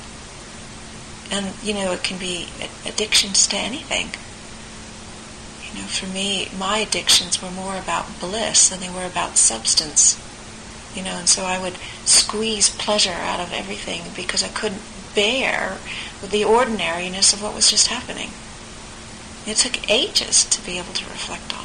And, 1.31 1.53
you 1.63 1.73
know, 1.73 1.93
it 1.93 2.03
can 2.03 2.19
be 2.19 2.47
addictions 2.85 3.47
to 3.47 3.57
anything. 3.57 4.09
You 5.73 5.81
know, 5.81 5.87
for 5.87 6.05
me, 6.05 6.49
my 6.57 6.79
addictions 6.79 7.41
were 7.41 7.51
more 7.51 7.77
about 7.77 8.19
bliss 8.19 8.69
than 8.69 8.79
they 8.79 8.89
were 8.89 9.05
about 9.05 9.37
substance. 9.37 10.19
You 10.95 11.03
know, 11.03 11.17
and 11.17 11.27
so 11.27 11.43
I 11.43 11.59
would 11.59 11.77
squeeze 12.05 12.69
pleasure 12.69 13.09
out 13.11 13.39
of 13.39 13.51
everything 13.51 14.03
because 14.15 14.43
I 14.43 14.49
couldn't 14.49 14.81
bear 15.15 15.77
the 16.21 16.43
ordinariness 16.43 17.33
of 17.33 17.41
what 17.41 17.55
was 17.55 17.69
just 17.69 17.87
happening. 17.87 18.29
It 19.45 19.57
took 19.57 19.89
ages 19.89 20.45
to 20.45 20.63
be 20.63 20.77
able 20.77 20.93
to 20.93 21.05
reflect 21.05 21.57
on. 21.57 21.62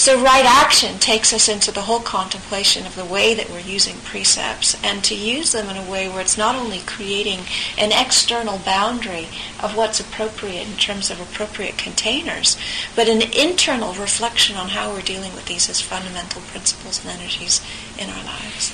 So 0.00 0.18
right 0.18 0.46
action 0.46 0.98
takes 0.98 1.30
us 1.34 1.46
into 1.46 1.70
the 1.70 1.82
whole 1.82 2.00
contemplation 2.00 2.86
of 2.86 2.96
the 2.96 3.04
way 3.04 3.34
that 3.34 3.50
we're 3.50 3.60
using 3.60 3.98
precepts 3.98 4.74
and 4.82 5.04
to 5.04 5.14
use 5.14 5.52
them 5.52 5.68
in 5.68 5.76
a 5.76 5.90
way 5.90 6.08
where 6.08 6.22
it's 6.22 6.38
not 6.38 6.54
only 6.54 6.78
creating 6.86 7.40
an 7.76 7.92
external 7.92 8.56
boundary 8.56 9.28
of 9.62 9.76
what's 9.76 10.00
appropriate 10.00 10.66
in 10.66 10.78
terms 10.78 11.10
of 11.10 11.20
appropriate 11.20 11.76
containers, 11.76 12.56
but 12.96 13.10
an 13.10 13.20
internal 13.38 13.92
reflection 13.92 14.56
on 14.56 14.70
how 14.70 14.90
we're 14.90 15.02
dealing 15.02 15.34
with 15.34 15.44
these 15.44 15.68
as 15.68 15.82
fundamental 15.82 16.40
principles 16.40 17.04
and 17.04 17.20
energies 17.20 17.60
in 17.98 18.08
our 18.08 18.24
lives. 18.24 18.72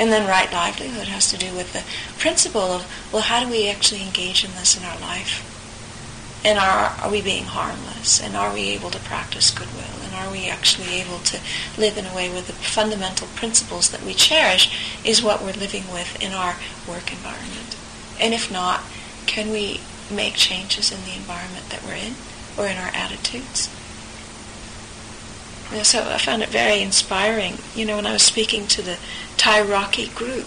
And 0.00 0.10
then 0.10 0.26
right 0.28 0.52
livelihood 0.52 1.06
has 1.06 1.30
to 1.30 1.38
do 1.38 1.54
with 1.54 1.74
the 1.74 1.84
principle 2.18 2.72
of, 2.72 3.12
well, 3.12 3.22
how 3.22 3.44
do 3.44 3.48
we 3.48 3.70
actually 3.70 4.02
engage 4.02 4.44
in 4.44 4.50
this 4.56 4.76
in 4.76 4.82
our 4.82 4.98
life? 4.98 5.57
And 6.44 6.58
are, 6.58 6.94
are 7.02 7.10
we 7.10 7.20
being 7.20 7.44
harmless? 7.44 8.20
And 8.22 8.36
are 8.36 8.52
we 8.52 8.70
able 8.70 8.90
to 8.90 8.98
practice 9.00 9.50
goodwill? 9.50 10.02
And 10.04 10.14
are 10.14 10.30
we 10.30 10.48
actually 10.48 11.00
able 11.00 11.18
to 11.18 11.40
live 11.76 11.98
in 11.98 12.06
a 12.06 12.14
way 12.14 12.30
where 12.30 12.42
the 12.42 12.52
fundamental 12.52 13.26
principles 13.34 13.90
that 13.90 14.02
we 14.02 14.14
cherish 14.14 15.00
is 15.04 15.22
what 15.22 15.42
we're 15.42 15.52
living 15.52 15.90
with 15.92 16.20
in 16.22 16.32
our 16.32 16.56
work 16.86 17.10
environment? 17.10 17.76
And 18.20 18.34
if 18.34 18.52
not, 18.52 18.82
can 19.26 19.50
we 19.50 19.80
make 20.10 20.34
changes 20.34 20.92
in 20.92 21.04
the 21.04 21.14
environment 21.14 21.68
that 21.70 21.84
we're 21.84 21.94
in 21.94 22.14
or 22.56 22.66
in 22.66 22.76
our 22.76 22.90
attitudes? 22.94 23.68
You 25.70 25.78
know, 25.78 25.82
so 25.82 26.00
I 26.00 26.18
found 26.18 26.42
it 26.42 26.48
very 26.48 26.80
inspiring, 26.80 27.58
you 27.74 27.84
know, 27.84 27.96
when 27.96 28.06
I 28.06 28.12
was 28.12 28.22
speaking 28.22 28.66
to 28.68 28.80
the 28.80 28.98
Tairaki 29.36 30.14
group. 30.14 30.46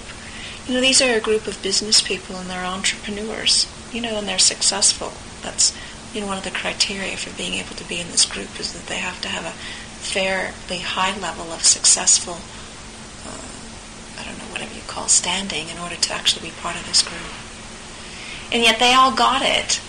You 0.68 0.76
know, 0.76 0.82
these 0.82 1.02
are 1.02 1.16
a 1.16 1.20
group 1.20 1.48
of 1.48 1.62
business 1.62 2.02
people 2.02 2.38
and 2.38 2.50
they're 2.50 2.66
entrepreneurs, 2.66 3.68
you 3.92 4.02
know, 4.02 4.18
and 4.18 4.28
they're 4.28 4.40
successful 4.40 5.14
that's 5.42 5.76
you 6.14 6.22
know 6.22 6.28
one 6.28 6.38
of 6.38 6.44
the 6.44 6.52
criteria 6.52 7.18
for 7.18 7.36
being 7.38 7.56
able 7.56 7.76
to 7.76 7.88
be 7.88 8.00
in 8.00 8.08
this 8.08 8.26
group 8.26 8.60
is 8.60 8.74
that 8.74 8.88
they 8.88 8.98
have 8.98 9.22
to 9.22 9.28
have 9.28 9.46
a 9.46 9.58
fairly 10.02 10.80
high 10.80 11.18
level 11.20 11.52
of 11.52 11.64
successful 11.64 12.38
uh, 13.28 14.20
I 14.20 14.26
don't 14.26 14.38
know 14.38 14.52
whatever 14.52 14.74
you 14.74 14.82
call 14.88 15.08
standing 15.08 15.70
in 15.70 15.78
order 15.78 15.96
to 15.96 16.14
actually 16.14 16.50
be 16.50 16.56
part 16.62 16.76
of 16.76 16.86
this 16.86 17.02
group. 17.02 17.32
And 18.52 18.64
yet 18.64 18.80
they 18.80 18.94
all 18.94 19.16
got 19.16 19.42
it. 19.42 19.80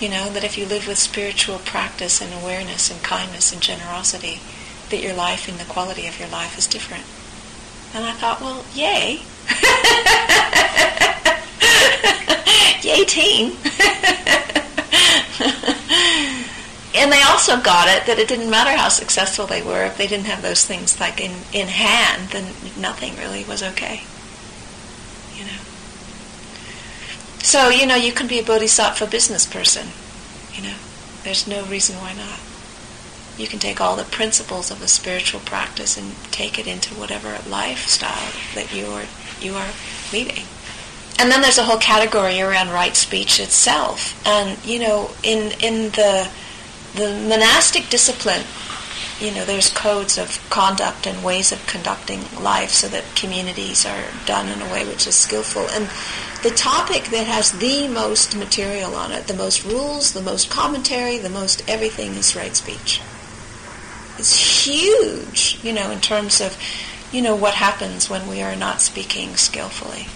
You 0.00 0.08
know, 0.08 0.30
that 0.30 0.44
if 0.44 0.56
you 0.56 0.64
live 0.64 0.88
with 0.88 0.98
spiritual 0.98 1.58
practice 1.58 2.22
and 2.22 2.32
awareness 2.32 2.90
and 2.90 3.02
kindness 3.02 3.52
and 3.52 3.60
generosity, 3.60 4.40
that 4.88 5.02
your 5.02 5.14
life 5.14 5.46
and 5.46 5.58
the 5.58 5.70
quality 5.70 6.06
of 6.06 6.18
your 6.18 6.28
life 6.28 6.56
is 6.56 6.66
different. 6.66 7.04
And 7.94 8.04
I 8.04 8.12
thought, 8.12 8.40
well, 8.40 8.64
yay, 8.74 9.20
Yay, 12.82 13.04
team! 13.04 13.56
and 16.94 17.12
they 17.12 17.22
also 17.22 17.60
got 17.60 17.88
it 17.88 18.06
that 18.06 18.18
it 18.18 18.28
didn't 18.28 18.50
matter 18.50 18.76
how 18.76 18.88
successful 18.88 19.46
they 19.46 19.62
were 19.62 19.84
if 19.84 19.96
they 19.96 20.06
didn't 20.06 20.26
have 20.26 20.42
those 20.42 20.64
things 20.64 20.98
like 20.98 21.20
in, 21.20 21.32
in 21.52 21.68
hand, 21.68 22.30
then 22.30 22.52
nothing 22.78 23.16
really 23.16 23.44
was 23.44 23.62
okay. 23.62 24.02
You 25.36 25.44
know. 25.44 25.58
So, 27.42 27.68
you 27.68 27.86
know, 27.86 27.96
you 27.96 28.12
can 28.12 28.26
be 28.26 28.38
a 28.38 28.42
bodhisattva 28.42 29.06
business 29.06 29.46
person. 29.46 29.88
You 30.52 30.68
know. 30.68 30.76
There's 31.22 31.46
no 31.46 31.64
reason 31.64 31.96
why 31.96 32.14
not. 32.14 32.40
You 33.38 33.46
can 33.46 33.58
take 33.58 33.80
all 33.80 33.96
the 33.96 34.04
principles 34.04 34.70
of 34.70 34.82
a 34.82 34.88
spiritual 34.88 35.40
practice 35.40 35.96
and 35.96 36.14
take 36.30 36.58
it 36.58 36.66
into 36.66 36.94
whatever 36.94 37.38
lifestyle 37.48 38.32
that 38.54 38.74
you 38.74 38.86
are 38.86 39.04
you 39.40 39.54
are 39.54 39.70
leading. 40.12 40.44
And 41.20 41.30
then 41.30 41.42
there's 41.42 41.58
a 41.58 41.64
whole 41.64 41.76
category 41.76 42.40
around 42.40 42.70
right 42.70 42.96
speech 42.96 43.40
itself. 43.40 44.26
And 44.26 44.56
you 44.64 44.78
know, 44.78 45.10
in 45.22 45.52
in 45.60 45.90
the 45.90 46.30
the 46.94 47.08
monastic 47.28 47.90
discipline, 47.90 48.42
you 49.20 49.30
know, 49.30 49.44
there's 49.44 49.68
codes 49.68 50.16
of 50.16 50.40
conduct 50.48 51.06
and 51.06 51.22
ways 51.22 51.52
of 51.52 51.64
conducting 51.66 52.20
life 52.42 52.70
so 52.70 52.88
that 52.88 53.04
communities 53.16 53.84
are 53.84 54.04
done 54.24 54.48
in 54.48 54.62
a 54.62 54.72
way 54.72 54.86
which 54.86 55.06
is 55.06 55.14
skillful. 55.14 55.68
And 55.68 55.90
the 56.42 56.56
topic 56.56 57.04
that 57.10 57.26
has 57.26 57.52
the 57.52 57.86
most 57.86 58.34
material 58.34 58.94
on 58.94 59.12
it, 59.12 59.26
the 59.26 59.34
most 59.34 59.62
rules, 59.62 60.14
the 60.14 60.22
most 60.22 60.48
commentary, 60.48 61.18
the 61.18 61.28
most 61.28 61.68
everything 61.68 62.12
is 62.12 62.34
right 62.34 62.56
speech. 62.56 63.02
It's 64.18 64.66
huge, 64.66 65.60
you 65.62 65.74
know, 65.74 65.90
in 65.90 66.00
terms 66.00 66.40
of, 66.40 66.56
you 67.12 67.20
know, 67.20 67.36
what 67.36 67.52
happens 67.52 68.08
when 68.08 68.26
we 68.26 68.40
are 68.40 68.56
not 68.56 68.80
speaking 68.80 69.36
skillfully. 69.36 70.06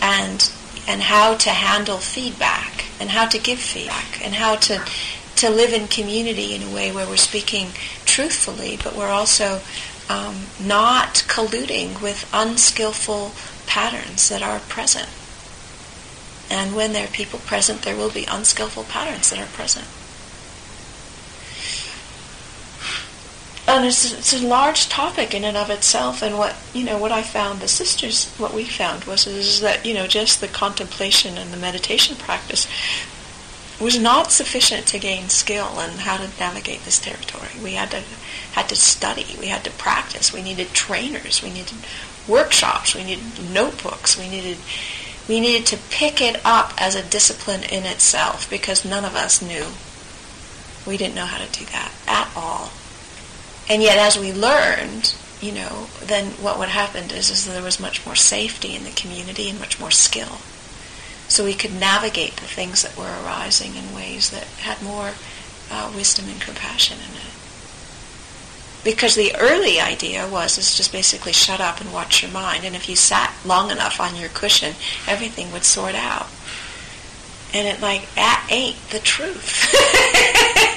And 0.00 0.50
and 0.86 1.02
how 1.02 1.34
to 1.36 1.50
handle 1.50 1.98
feedback 1.98 2.86
and 2.98 3.10
how 3.10 3.26
to 3.26 3.38
give 3.38 3.58
feedback 3.58 4.24
and 4.24 4.34
how 4.34 4.56
to 4.56 4.82
to 5.36 5.50
live 5.50 5.72
in 5.72 5.86
community 5.86 6.54
in 6.54 6.62
a 6.62 6.74
way 6.74 6.90
where 6.90 7.06
we're 7.06 7.16
speaking 7.16 7.68
truthfully, 8.04 8.78
but 8.82 8.96
we're 8.96 9.10
also 9.10 9.60
um, 10.08 10.34
not 10.60 11.24
colluding 11.28 12.02
with 12.02 12.28
unskillful 12.32 13.32
patterns 13.66 14.28
that 14.30 14.42
are 14.42 14.58
present. 14.60 15.08
And 16.50 16.74
when 16.74 16.92
there 16.92 17.04
are 17.04 17.10
people 17.10 17.38
present, 17.40 17.82
there 17.82 17.94
will 17.94 18.10
be 18.10 18.24
unskillful 18.24 18.84
patterns 18.84 19.30
that 19.30 19.38
are 19.38 19.52
present. 19.52 19.86
And 23.68 23.84
it's, 23.84 24.12
it's 24.12 24.32
a 24.32 24.46
large 24.46 24.88
topic 24.88 25.34
in 25.34 25.44
and 25.44 25.56
of 25.56 25.68
itself. 25.68 26.22
And 26.22 26.38
what 26.38 26.56
you 26.72 26.84
know, 26.84 26.96
what 26.96 27.12
I 27.12 27.20
found, 27.20 27.60
the 27.60 27.68
sisters, 27.68 28.32
what 28.38 28.54
we 28.54 28.64
found 28.64 29.04
was 29.04 29.26
is 29.26 29.60
that 29.60 29.84
you 29.84 29.92
know, 29.92 30.06
just 30.06 30.40
the 30.40 30.48
contemplation 30.48 31.36
and 31.36 31.52
the 31.52 31.58
meditation 31.58 32.16
practice 32.16 32.66
was 33.78 33.98
not 33.98 34.32
sufficient 34.32 34.86
to 34.86 34.98
gain 34.98 35.28
skill 35.28 35.78
in 35.80 35.90
how 35.98 36.16
to 36.16 36.28
navigate 36.40 36.84
this 36.84 36.98
territory. 36.98 37.50
We 37.62 37.74
had 37.74 37.90
to 37.90 38.02
had 38.52 38.70
to 38.70 38.76
study, 38.76 39.26
we 39.38 39.48
had 39.48 39.64
to 39.64 39.70
practice, 39.70 40.32
we 40.32 40.42
needed 40.42 40.72
trainers, 40.72 41.42
we 41.42 41.50
needed 41.50 41.76
workshops, 42.26 42.94
we 42.94 43.04
needed 43.04 43.52
notebooks, 43.52 44.18
we 44.18 44.30
needed 44.30 44.56
we 45.28 45.40
needed 45.40 45.66
to 45.66 45.76
pick 45.90 46.22
it 46.22 46.40
up 46.42 46.72
as 46.78 46.94
a 46.94 47.02
discipline 47.02 47.64
in 47.64 47.84
itself 47.84 48.48
because 48.48 48.82
none 48.82 49.04
of 49.04 49.14
us 49.14 49.42
knew. 49.42 49.66
We 50.90 50.96
didn't 50.96 51.16
know 51.16 51.26
how 51.26 51.44
to 51.44 51.52
do 51.52 51.66
that 51.66 51.92
at 52.06 52.32
all. 52.34 52.70
And 53.68 53.82
yet 53.82 53.98
as 53.98 54.18
we 54.18 54.32
learned, 54.32 55.14
you 55.40 55.52
know, 55.52 55.88
then 56.02 56.32
what 56.42 56.58
would 56.58 56.70
happen 56.70 57.10
is, 57.10 57.30
is 57.30 57.46
there 57.46 57.62
was 57.62 57.78
much 57.78 58.04
more 58.06 58.16
safety 58.16 58.74
in 58.74 58.84
the 58.84 58.90
community 58.90 59.48
and 59.48 59.58
much 59.58 59.78
more 59.78 59.90
skill 59.90 60.38
so 61.28 61.44
we 61.44 61.54
could 61.54 61.78
navigate 61.78 62.36
the 62.36 62.46
things 62.46 62.82
that 62.82 62.96
were 62.96 63.04
arising 63.04 63.76
in 63.76 63.94
ways 63.94 64.30
that 64.30 64.44
had 64.44 64.82
more 64.82 65.12
uh, 65.70 65.92
wisdom 65.94 66.24
and 66.28 66.40
compassion 66.40 66.96
in 66.98 67.14
it. 67.16 67.34
Because 68.82 69.14
the 69.14 69.36
early 69.36 69.78
idea 69.78 70.26
was 70.26 70.56
is 70.56 70.74
just 70.74 70.90
basically 70.90 71.32
shut 71.32 71.60
up 71.60 71.80
and 71.80 71.92
watch 71.92 72.22
your 72.22 72.32
mind, 72.32 72.64
and 72.64 72.74
if 72.74 72.88
you 72.88 72.96
sat 72.96 73.34
long 73.44 73.70
enough 73.70 74.00
on 74.00 74.16
your 74.16 74.30
cushion, 74.30 74.74
everything 75.06 75.52
would 75.52 75.64
sort 75.64 75.94
out. 75.94 76.28
And 77.52 77.66
it 77.66 77.82
like 77.82 78.08
ain't 78.50 78.76
the 78.90 79.00
truth. 79.00 79.74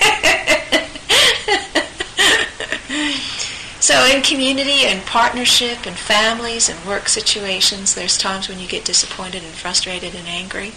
So 3.91 4.05
in 4.05 4.23
community 4.23 4.85
and 4.85 5.05
partnership 5.05 5.85
and 5.85 5.97
families 5.97 6.69
and 6.69 6.79
work 6.87 7.09
situations, 7.09 7.93
there's 7.93 8.17
times 8.17 8.47
when 8.47 8.57
you 8.57 8.65
get 8.65 8.85
disappointed 8.85 9.43
and 9.43 9.51
frustrated 9.51 10.15
and 10.15 10.29
angry. 10.29 10.71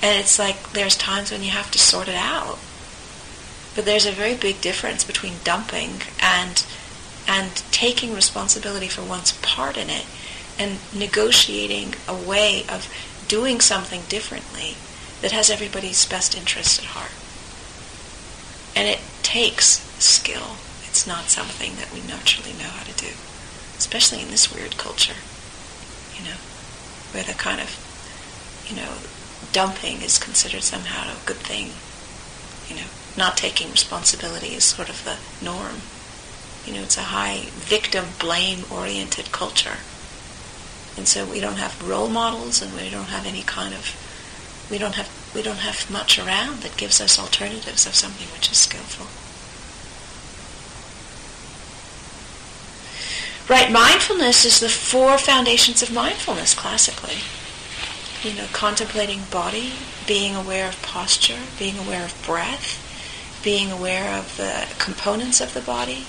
And 0.00 0.20
it's 0.20 0.38
like 0.38 0.70
there's 0.70 0.96
times 0.96 1.32
when 1.32 1.42
you 1.42 1.50
have 1.50 1.72
to 1.72 1.80
sort 1.80 2.06
it 2.06 2.14
out. 2.14 2.60
But 3.74 3.86
there's 3.86 4.06
a 4.06 4.12
very 4.12 4.36
big 4.36 4.60
difference 4.60 5.02
between 5.02 5.42
dumping 5.42 6.02
and 6.20 6.64
and 7.26 7.56
taking 7.72 8.14
responsibility 8.14 8.86
for 8.86 9.02
one's 9.02 9.32
part 9.42 9.76
in 9.76 9.90
it 9.90 10.06
and 10.60 10.78
negotiating 10.94 11.96
a 12.06 12.14
way 12.14 12.64
of 12.68 12.88
doing 13.26 13.60
something 13.60 14.02
differently 14.08 14.76
that 15.22 15.32
has 15.32 15.50
everybody's 15.50 16.06
best 16.06 16.36
interest 16.36 16.78
at 16.78 16.84
heart. 16.84 17.10
And 18.76 18.86
it 18.86 19.00
takes 19.24 19.80
skill. 19.98 20.56
It's 20.92 21.06
not 21.06 21.30
something 21.30 21.76
that 21.76 21.90
we 21.90 22.02
naturally 22.04 22.52
know 22.52 22.68
how 22.68 22.84
to 22.84 22.92
do, 22.92 23.16
especially 23.78 24.20
in 24.20 24.28
this 24.28 24.52
weird 24.52 24.76
culture, 24.76 25.16
you 26.12 26.22
know, 26.22 26.36
where 27.16 27.24
the 27.24 27.32
kind 27.32 27.62
of, 27.62 27.72
you 28.68 28.76
know, 28.76 29.00
dumping 29.52 30.02
is 30.02 30.18
considered 30.18 30.62
somehow 30.62 31.08
a 31.08 31.16
good 31.24 31.40
thing, 31.40 31.72
you 32.68 32.76
know, 32.76 32.90
not 33.16 33.38
taking 33.38 33.70
responsibility 33.70 34.48
is 34.48 34.64
sort 34.64 34.90
of 34.90 35.02
the 35.08 35.16
norm. 35.42 35.80
You 36.66 36.74
know, 36.74 36.82
it's 36.84 36.98
a 36.98 37.08
high 37.08 37.48
victim 37.48 38.04
blame 38.20 38.64
oriented 38.70 39.32
culture. 39.32 39.78
And 40.98 41.08
so 41.08 41.24
we 41.24 41.40
don't 41.40 41.56
have 41.56 41.88
role 41.88 42.10
models 42.10 42.60
and 42.60 42.74
we 42.74 42.90
don't 42.90 43.08
have 43.08 43.24
any 43.24 43.42
kind 43.42 43.72
of 43.72 43.96
we 44.70 44.76
don't 44.76 44.96
have 44.96 45.08
we 45.34 45.40
don't 45.40 45.64
have 45.64 45.90
much 45.90 46.18
around 46.18 46.60
that 46.60 46.76
gives 46.76 47.00
us 47.00 47.18
alternatives 47.18 47.86
of 47.86 47.94
something 47.94 48.28
which 48.36 48.52
is 48.52 48.58
skillful. 48.58 49.21
Right 53.48 53.72
mindfulness 53.72 54.44
is 54.44 54.60
the 54.60 54.68
four 54.68 55.18
foundations 55.18 55.82
of 55.82 55.92
mindfulness 55.92 56.54
classically. 56.54 57.18
You 58.22 58.36
know, 58.38 58.46
contemplating 58.52 59.24
body, 59.30 59.72
being 60.06 60.36
aware 60.36 60.68
of 60.68 60.80
posture, 60.82 61.40
being 61.58 61.76
aware 61.76 62.04
of 62.04 62.22
breath, 62.24 62.78
being 63.42 63.72
aware 63.72 64.16
of 64.16 64.36
the 64.36 64.68
components 64.78 65.40
of 65.40 65.54
the 65.54 65.60
body, 65.60 66.06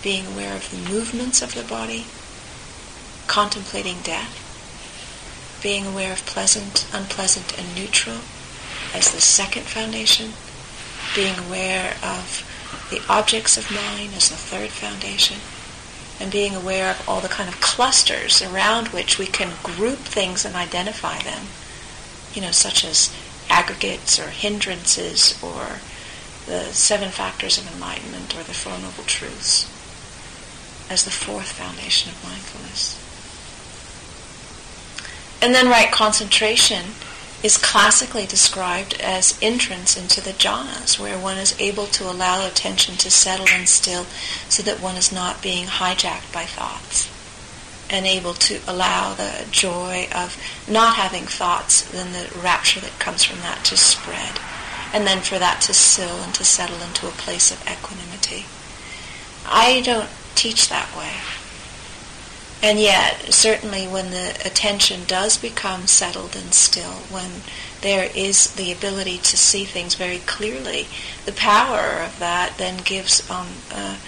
being 0.00 0.26
aware 0.26 0.54
of 0.54 0.70
the 0.70 0.88
movements 0.88 1.42
of 1.42 1.54
the 1.54 1.64
body, 1.64 2.06
contemplating 3.26 4.00
death, 4.02 4.44
being 5.60 5.86
aware 5.86 6.12
of 6.12 6.24
pleasant, 6.24 6.86
unpleasant, 6.92 7.58
and 7.58 7.74
neutral 7.74 8.20
as 8.94 9.10
the 9.10 9.20
second 9.20 9.64
foundation, 9.64 10.32
being 11.16 11.36
aware 11.36 11.96
of 12.04 12.46
the 12.90 13.02
objects 13.08 13.58
of 13.58 13.70
mind 13.72 14.14
as 14.14 14.28
the 14.28 14.36
third 14.36 14.70
foundation, 14.70 15.38
and 16.18 16.32
being 16.32 16.54
aware 16.54 16.90
of 16.90 17.08
all 17.08 17.20
the 17.20 17.28
kind 17.28 17.48
of 17.48 17.60
clusters 17.60 18.42
around 18.42 18.88
which 18.88 19.18
we 19.18 19.26
can 19.26 19.52
group 19.62 19.98
things 19.98 20.44
and 20.44 20.54
identify 20.54 21.18
them, 21.18 21.46
you 22.32 22.40
know, 22.40 22.52
such 22.52 22.84
as 22.84 23.14
aggregates 23.50 24.18
or 24.18 24.28
hindrances 24.28 25.38
or 25.42 25.80
the 26.46 26.64
seven 26.72 27.10
factors 27.10 27.58
of 27.58 27.72
enlightenment 27.74 28.34
or 28.34 28.42
the 28.42 28.54
Four 28.54 28.78
Noble 28.78 29.04
Truths 29.04 29.70
as 30.88 31.04
the 31.04 31.10
fourth 31.10 31.52
foundation 31.52 32.12
of 32.12 32.24
mindfulness. 32.24 33.02
And 35.42 35.54
then 35.54 35.68
right 35.68 35.90
concentration 35.90 36.86
is 37.46 37.56
classically 37.58 38.26
described 38.26 39.00
as 39.00 39.38
entrance 39.40 39.96
into 39.96 40.20
the 40.20 40.32
jhanas, 40.32 40.98
where 40.98 41.16
one 41.16 41.38
is 41.38 41.54
able 41.60 41.86
to 41.86 42.02
allow 42.02 42.44
attention 42.44 42.96
to 42.96 43.08
settle 43.08 43.46
and 43.50 43.68
still 43.68 44.04
so 44.48 44.64
that 44.64 44.80
one 44.80 44.96
is 44.96 45.12
not 45.12 45.40
being 45.40 45.64
hijacked 45.66 46.32
by 46.32 46.42
thoughts 46.42 47.08
and 47.88 48.04
able 48.04 48.34
to 48.34 48.58
allow 48.66 49.14
the 49.14 49.46
joy 49.52 50.08
of 50.12 50.36
not 50.68 50.96
having 50.96 51.22
thoughts 51.22 51.94
and 51.94 52.12
the 52.12 52.36
rapture 52.40 52.80
that 52.80 52.98
comes 52.98 53.22
from 53.22 53.38
that 53.38 53.64
to 53.64 53.76
spread 53.76 54.40
and 54.92 55.06
then 55.06 55.20
for 55.20 55.38
that 55.38 55.60
to 55.60 55.72
still 55.72 56.16
and 56.22 56.34
to 56.34 56.42
settle 56.42 56.82
into 56.82 57.06
a 57.06 57.12
place 57.12 57.52
of 57.52 57.62
equanimity. 57.62 58.44
I 59.46 59.82
don't 59.82 60.10
teach 60.34 60.68
that 60.68 60.88
way. 60.98 61.12
And 62.62 62.80
yet, 62.80 63.32
certainly 63.32 63.86
when 63.86 64.10
the 64.10 64.30
attention 64.44 65.04
does 65.06 65.36
become 65.36 65.86
settled 65.86 66.34
and 66.34 66.54
still, 66.54 67.04
when 67.10 67.42
there 67.82 68.10
is 68.14 68.54
the 68.54 68.72
ability 68.72 69.18
to 69.18 69.36
see 69.36 69.64
things 69.64 69.94
very 69.94 70.18
clearly, 70.18 70.86
the 71.26 71.32
power 71.32 72.02
of 72.02 72.18
that 72.18 72.56
then 72.56 72.78
gives 72.78 73.28
um, 73.30 73.48
uh, 73.70 73.98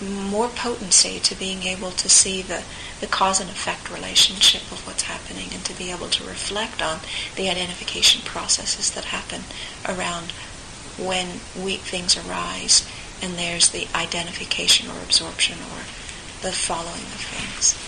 more 0.00 0.48
potency 0.48 1.18
to 1.20 1.34
being 1.34 1.64
able 1.64 1.90
to 1.90 2.08
see 2.08 2.40
the, 2.40 2.62
the 3.00 3.06
cause 3.06 3.40
and 3.40 3.50
effect 3.50 3.90
relationship 3.92 4.62
of 4.72 4.86
what's 4.86 5.02
happening 5.02 5.48
and 5.52 5.64
to 5.64 5.76
be 5.76 5.90
able 5.90 6.08
to 6.08 6.24
reflect 6.24 6.80
on 6.80 7.00
the 7.36 7.48
identification 7.48 8.22
processes 8.24 8.90
that 8.92 9.06
happen 9.06 9.42
around 9.86 10.32
when 10.98 11.40
weak 11.56 11.80
things 11.80 12.16
arise 12.16 12.88
and 13.22 13.34
there's 13.34 13.70
the 13.70 13.86
identification 13.94 14.88
or 14.88 14.98
absorption 15.02 15.58
or 15.58 15.82
the 16.42 16.52
following 16.52 17.02
of 17.02 17.20
things. 17.20 17.87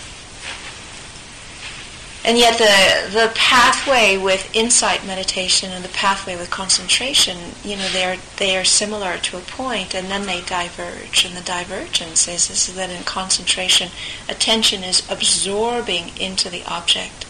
And 2.23 2.37
yet 2.37 2.59
the, 2.59 3.11
the 3.11 3.31
pathway 3.33 4.15
with 4.15 4.55
insight 4.55 5.05
meditation 5.07 5.71
and 5.71 5.83
the 5.83 5.89
pathway 5.89 6.35
with 6.35 6.51
concentration, 6.51 7.37
you 7.63 7.75
know, 7.75 7.87
they're, 7.89 8.17
they 8.37 8.55
are 8.57 8.63
similar 8.63 9.17
to 9.17 9.37
a 9.37 9.41
point 9.41 9.95
and 9.95 10.07
then 10.07 10.27
they 10.27 10.41
diverge. 10.41 11.25
And 11.25 11.35
the 11.35 11.41
divergence 11.41 12.27
is, 12.27 12.51
is 12.51 12.75
that 12.75 12.91
in 12.91 13.03
concentration, 13.03 13.89
attention 14.29 14.83
is 14.83 15.01
absorbing 15.09 16.15
into 16.19 16.47
the 16.49 16.63
object. 16.65 17.25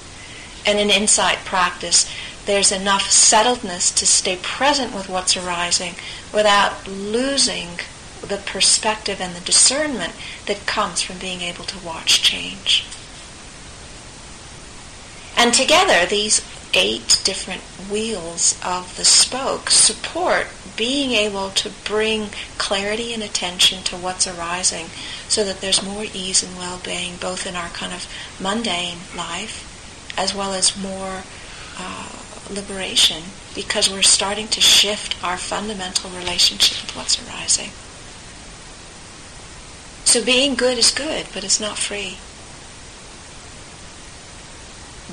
And 0.66 0.78
in 0.78 0.90
insight 0.90 1.40
practice, 1.46 2.12
there's 2.46 2.72
enough 2.72 3.04
settledness 3.04 3.96
to 3.96 4.06
stay 4.06 4.38
present 4.42 4.94
with 4.94 5.08
what's 5.08 5.38
arising 5.38 5.96
without 6.34 6.86
losing 6.86 7.80
the 8.22 8.42
perspective 8.46 9.22
and 9.22 9.36
the 9.36 9.46
discernment 9.46 10.14
that 10.48 10.66
comes 10.66 11.02
from 11.02 11.18
being 11.18 11.42
able 11.42 11.64
to 11.64 11.86
watch 11.86 12.22
change. 12.22 12.86
And 15.38 15.54
together, 15.54 16.06
these 16.06 16.42
eight 16.74 17.20
different 17.24 17.62
wheels 17.90 18.60
of 18.64 18.96
the 18.98 19.06
spoke 19.06 19.70
support 19.70 20.48
being 20.78 21.12
able 21.12 21.50
to 21.50 21.70
bring 21.84 22.30
clarity 22.58 23.14
and 23.14 23.22
attention 23.22 23.84
to 23.84 23.96
what's 23.96 24.28
arising 24.28 24.88
so 25.28 25.44
that 25.44 25.60
there's 25.62 25.84
more 25.84 26.06
ease 26.14 26.42
and 26.44 26.58
well-being 26.58 27.18
both 27.18 27.46
in 27.46 27.56
our 27.56 27.68
kind 27.70 27.94
of 27.94 28.08
mundane 28.40 28.98
life 29.16 29.68
as 30.18 30.34
well 30.34 30.54
as 30.54 30.78
more 30.78 31.24
uh, 31.78 32.10
liberation 32.50 33.24
because 33.54 33.90
we're 33.90 34.02
starting 34.02 34.48
to 34.48 34.62
shift 34.62 35.22
our 35.24 35.38
fundamental 35.38 36.10
relationship 36.12 36.82
with 36.82 36.96
what's 36.96 37.28
arising. 37.28 37.72
So 40.06 40.24
being 40.24 40.56
good 40.56 40.78
is 40.78 40.92
good, 40.92 41.28
but 41.34 41.44
it's 41.44 41.60
not 41.60 41.78
free 41.78 42.18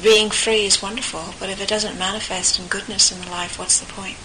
being 0.03 0.31
free 0.31 0.65
is 0.65 0.83
wonderful, 0.83 1.35
but 1.41 1.49
if 1.49 1.61
it 1.61 1.69
doesn't 1.69 1.99
manifest 1.99 2.59
in 2.59 2.67
goodness 2.67 3.13
in 3.13 3.21
the 3.21 3.31
life, 3.31 3.59
what's 3.59 3.79
the 3.79 3.93
point? 3.93 4.17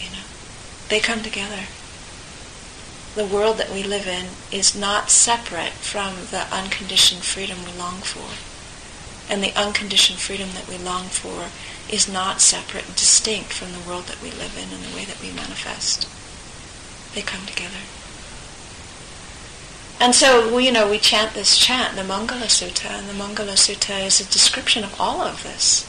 You 0.00 0.14
know, 0.16 0.24
they 0.88 1.00
come 1.00 1.22
together. 1.22 1.66
The 3.14 3.26
world 3.26 3.58
that 3.58 3.70
we 3.70 3.82
live 3.82 4.06
in 4.06 4.26
is 4.52 4.76
not 4.76 5.10
separate 5.10 5.72
from 5.72 6.14
the 6.30 6.46
unconditioned 6.52 7.22
freedom 7.22 7.58
we 7.64 7.72
long 7.78 8.00
for. 8.02 8.30
And 9.32 9.42
the 9.42 9.58
unconditioned 9.58 10.18
freedom 10.18 10.50
that 10.54 10.68
we 10.68 10.78
long 10.78 11.06
for 11.06 11.50
is 11.92 12.08
not 12.08 12.40
separate 12.40 12.86
and 12.86 12.96
distinct 12.96 13.52
from 13.52 13.72
the 13.72 13.80
world 13.80 14.04
that 14.04 14.22
we 14.22 14.30
live 14.30 14.56
in 14.56 14.72
and 14.72 14.84
the 14.84 14.94
way 14.94 15.04
that 15.04 15.20
we 15.20 15.32
manifest. 15.32 16.06
They 17.14 17.22
come 17.22 17.46
together. 17.46 17.82
And 20.02 20.14
so, 20.14 20.54
we, 20.56 20.64
you 20.64 20.72
know, 20.72 20.90
we 20.90 20.98
chant 20.98 21.34
this 21.34 21.58
chant, 21.58 21.94
the 21.94 22.02
Mangala 22.02 22.48
Sutta, 22.48 22.88
and 22.88 23.06
the 23.06 23.12
Mangala 23.12 23.52
Sutta 23.52 24.02
is 24.02 24.18
a 24.18 24.32
description 24.32 24.82
of 24.82 24.98
all 24.98 25.20
of 25.20 25.42
this. 25.42 25.84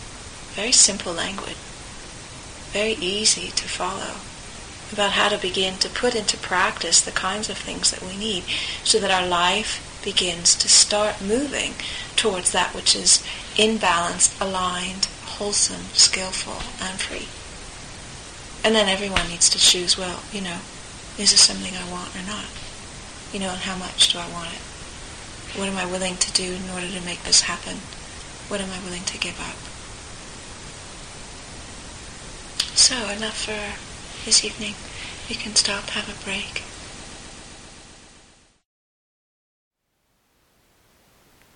Very 0.54 0.74
simple 0.74 1.14
language, 1.14 1.56
very 2.74 2.98
easy 3.00 3.52
to 3.52 3.70
follow, 3.70 4.20
about 4.92 5.14
how 5.14 5.30
to 5.30 5.38
begin 5.38 5.78
to 5.78 5.88
put 5.88 6.14
into 6.14 6.36
practice 6.36 7.00
the 7.00 7.12
kinds 7.12 7.50
of 7.50 7.58
things 7.58 7.90
that 7.92 8.04
we 8.04 8.18
need 8.18 8.44
so 8.84 9.00
that 9.00 9.12
our 9.12 9.26
life 9.26 9.80
begins 10.04 10.56
to 10.56 10.68
start 10.68 11.22
moving 11.22 11.74
towards 12.18 12.52
that 12.52 12.76
which 12.76 12.98
is 12.98 13.24
in 13.58 13.78
balance, 13.78 14.38
aligned, 14.42 15.06
wholesome, 15.24 15.86
skillful, 15.94 16.60
and 16.86 17.00
free. 17.00 17.30
And 18.62 18.76
then 18.76 18.90
everyone 18.90 19.30
needs 19.30 19.50
to 19.52 19.58
choose, 19.58 19.98
well, 19.98 20.22
you 20.34 20.42
know, 20.42 20.60
is 21.18 21.32
this 21.32 21.40
something 21.40 21.74
I 21.74 21.90
want 21.90 22.14
or 22.14 22.28
not? 22.28 22.46
You 23.34 23.40
know, 23.40 23.50
how 23.50 23.78
much 23.78 24.12
do 24.12 24.20
I 24.20 24.30
want 24.32 24.52
it? 24.52 24.62
What 25.58 25.70
am 25.70 25.78
I 25.78 25.86
willing 25.86 26.18
to 26.18 26.32
do 26.34 26.54
in 26.54 26.70
order 26.70 26.88
to 26.88 27.02
make 27.06 27.24
this 27.24 27.42
happen? 27.42 27.78
What 28.50 28.60
am 28.60 28.70
I 28.72 28.84
willing 28.84 29.04
to 29.06 29.18
give 29.18 29.40
up? 29.40 29.56
So, 32.76 32.96
enough 33.10 33.46
for 33.46 34.26
this 34.26 34.44
evening. 34.44 34.76
We 35.30 35.36
can 35.36 35.56
stop, 35.56 35.90
have 35.92 36.10
a 36.10 36.24
break. 36.26 36.64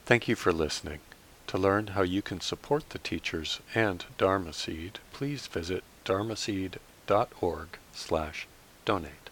Thank 0.06 0.28
you 0.28 0.36
for 0.36 0.54
listening. 0.54 1.00
To 1.48 1.58
learn 1.58 1.88
how 1.88 2.04
you 2.04 2.22
can 2.22 2.40
support 2.40 2.92
the 2.92 3.00
teachers 3.00 3.60
and 3.74 4.06
Dharma 4.18 4.54
Seed, 4.54 5.00
please 5.12 5.48
visit 5.48 5.84
dharmaseed.org 6.06 7.68
slash 7.94 8.48
donate. 8.86 9.25